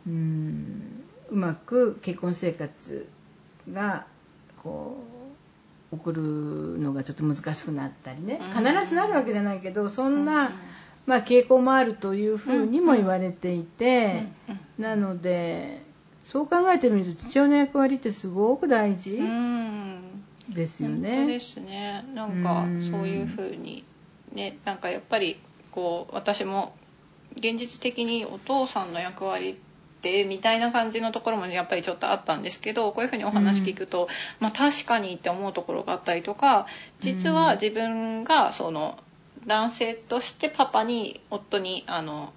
[0.07, 3.09] うんうまく結婚生活
[3.73, 4.07] が
[4.63, 4.99] こ
[5.93, 6.23] う送る
[6.81, 8.41] のがちょっと難しくなったりね。
[8.41, 8.65] うん。
[8.65, 10.25] 必ずなるわけじゃないけどそんうん。
[10.25, 10.53] な、
[11.07, 14.27] まあ、傾向もあるというふうにも言われていて
[14.79, 14.85] うん。
[14.85, 15.83] なので
[16.25, 19.17] そう考えてみると父親の役割ってすごく大事。
[19.17, 21.41] うんですよ本当でね。
[21.41, 22.05] すね。
[22.15, 22.91] なんかうん。
[22.91, 23.85] そういうふうに
[24.33, 25.39] ねなんかやっぱり
[25.71, 26.75] こう私も
[27.37, 29.55] 現実的にお父さんの役割っ
[30.01, 36.67] てみたいな感じのところもやっぱりちょっとあったんですけどこういうふうにお話聞くと、まあ確かにって思うところがあったりとか
[37.01, 38.99] 実は自分がその
[39.47, 42.33] 男性としてパパに夫にあの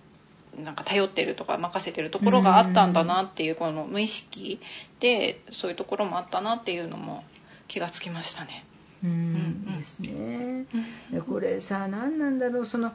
[0.63, 4.59] なんか頼ってるとか任せてるところがあったんだなっていうこの無意識
[4.99, 7.23] でそういうところもあったなっていうのも
[7.67, 8.65] 気がつきましたね。
[9.03, 10.65] うんうんですね。
[11.11, 12.93] でこれさ何なんだろうその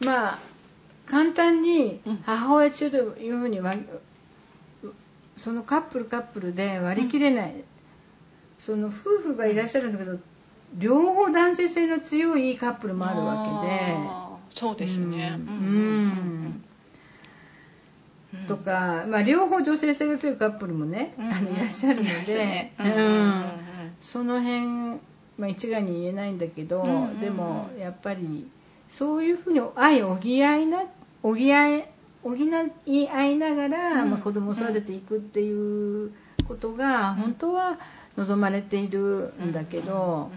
[0.00, 0.38] まあ
[1.06, 3.84] 簡単にうん母親中というふうに割
[5.36, 7.64] そのカップルカップルで割り切れない、
[8.58, 10.18] その夫婦がいらっしゃるんだけど
[10.76, 14.24] 両方男性性の強いカップルもあるわけで。
[14.54, 15.34] そうですね。
[15.36, 16.43] うん
[18.46, 23.44] とか、まあ、両方女性性が強いカップルもね、うんあのいらっしゃるのでね、ううん
[24.00, 25.00] その辺、
[25.38, 26.84] まあ、一概に言えないんだけど、
[27.20, 28.48] でもやっぱり
[28.88, 30.84] そういうふうに愛を補いな
[31.22, 31.84] 補い
[32.24, 32.36] 補
[32.86, 34.10] い合いながら、うん。
[34.10, 36.12] まあ、子供を育てていくっていう
[36.48, 37.78] ことが本当は
[38.16, 40.30] 望まれているんだけど。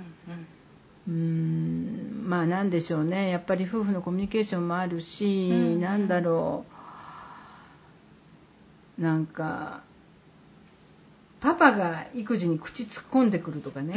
[1.07, 2.25] うーん。
[2.27, 3.29] まあなんでしょうね。
[3.29, 5.79] やっぱり夫婦のコミュニケーションもあるし、うん。
[5.79, 6.76] なんだろう
[8.97, 9.81] なんか
[11.39, 13.95] パパが育児に口突っ込んでくるとかね。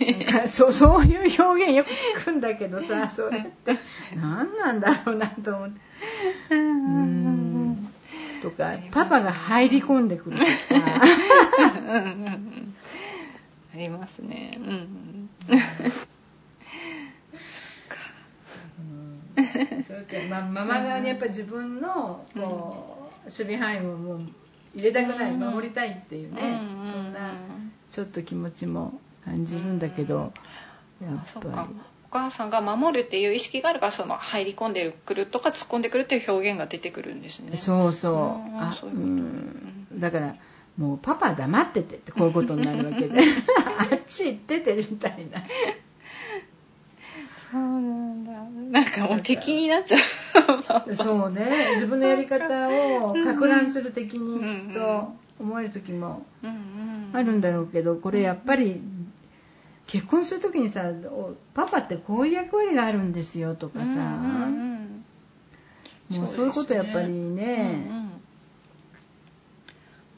[0.00, 1.90] なんか そうそういう表現よく
[2.20, 3.78] 聞くんだけどさ それって。
[4.14, 5.80] 何なんだろうなと思って。
[6.50, 7.92] うーん。
[8.42, 10.50] とかパパが入り込んでくるとか。
[13.74, 14.58] ありますね。
[14.58, 15.30] うん。
[19.36, 19.84] うん。
[19.84, 24.20] それって、まあ、ママ側にやっぱり自分のこう、守備範囲をもう
[24.74, 25.40] 入れたくない、うん。
[25.40, 27.34] 守りたいっていうね、うんそんな
[27.90, 30.32] ちょっと気持ちも感じるんだけど、
[31.02, 31.68] やっぱあそっか。
[32.12, 37.56] 母さんが守るっていう意識があるからその入り込んでくるとか突っ込んでくるっていう表現が出てくるんですね。
[37.56, 38.14] そうそう。
[38.14, 39.86] うんあうん。
[39.98, 40.36] だから
[40.76, 43.20] もうパパ黙っててってこういうことになるわけで。
[43.78, 45.42] あっち行っててみたいな。
[47.50, 47.62] そう
[48.72, 50.00] なんかもう敵になっちゃう。
[50.96, 51.46] そうね。
[51.74, 52.68] 自分のやり方
[53.04, 56.24] をか乱する敵にきっと思える時も
[57.12, 58.80] あるんだろうけどこれやっぱり
[59.86, 63.84] 結婚する時にさおパパってこういう役割があるんですよとかさ、
[66.08, 68.12] もうそういうことやっぱりうんね、うん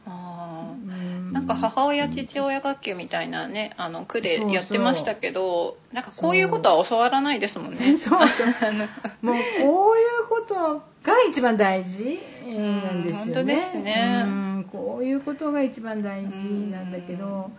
[0.07, 7.97] あーうんなんか母親父親学級みたいなねあの区でやってましたけどなんかこういうことは教わらないですもんね。
[7.97, 8.47] そうそう。
[9.21, 13.35] もうこういうことが一番大事なんですよね。
[13.35, 14.23] うん本当ですね。
[14.25, 16.37] うんこういうことが一番大事
[16.71, 17.51] なんだけど、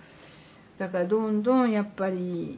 [0.77, 2.57] だからどんどんやっぱり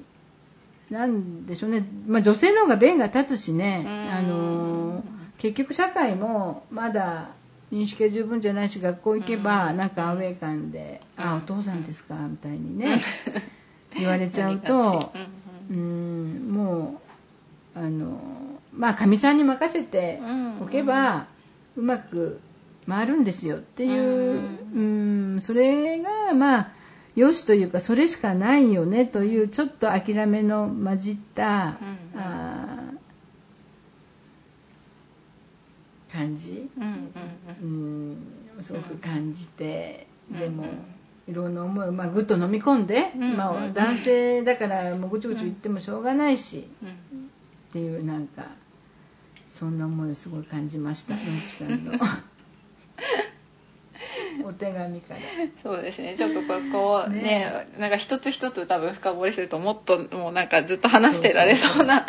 [0.91, 4.11] なんでしょうね、まあ、女性の方が弁が立つしね、うん。
[4.11, 5.03] あの
[5.39, 7.29] 結局社会もまだ
[7.71, 11.23] 認識が十分じゃないし学校行けばなんかアウェー感で「うん。
[11.23, 13.01] あお父さんですか」みたいにね
[13.97, 15.11] 言われちゃうと。
[15.69, 17.01] うんも
[17.75, 18.21] うあの
[18.73, 20.19] まあかみさんに任せて
[20.61, 21.27] おけば
[21.75, 22.39] うまく
[22.87, 24.81] 回るんですよっていう、う
[25.35, 26.71] ん、それがまあ
[27.15, 31.77] よしというかそれしかないよねというちょっと諦めの混じった、
[32.15, 32.19] うん。
[32.19, 32.56] あ
[36.17, 37.11] 感じ、うんうん
[37.61, 38.17] うん。
[38.57, 40.39] うん、すごく感じて、うん。
[40.39, 40.69] でもうん
[41.27, 46.89] いろんな思いを、まあ、ぐっと飲み込んで、うんまあ、男性だからもうぐちぐち言ってもしょうがないし、うん。
[46.89, 46.91] っ
[47.73, 48.45] ていうなんか
[49.47, 51.93] そんな思いをすごい感じました のんきさんの
[54.45, 55.19] お手紙から。
[55.63, 56.15] そうですね。
[56.17, 57.67] ちょっとここをねね。
[57.79, 62.05] なんか一つ一つ多分深掘りするともっともうなんかずっと話してられそうな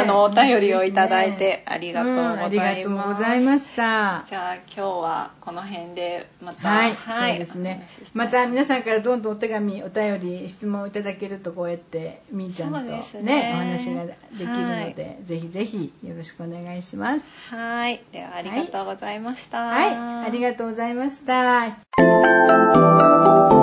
[0.00, 1.62] あのお便りをいただいてね。
[1.66, 3.08] ありがとうごんありがとうざいます。
[3.08, 4.24] ございました。
[4.28, 7.88] じゃあ今日はこの辺でまたはい、そうですね。
[8.14, 13.52] また皆さんからどんどんお手紙お便り質問いただけるとこうやってみーちゃんとねね。
[13.54, 17.32] お話ができるので、ぜひぜひよろしくお願いします。
[17.50, 18.00] はい。
[18.12, 19.62] ではありがとうございました。
[19.62, 20.26] はい。
[20.26, 23.59] ありがとうございました paz.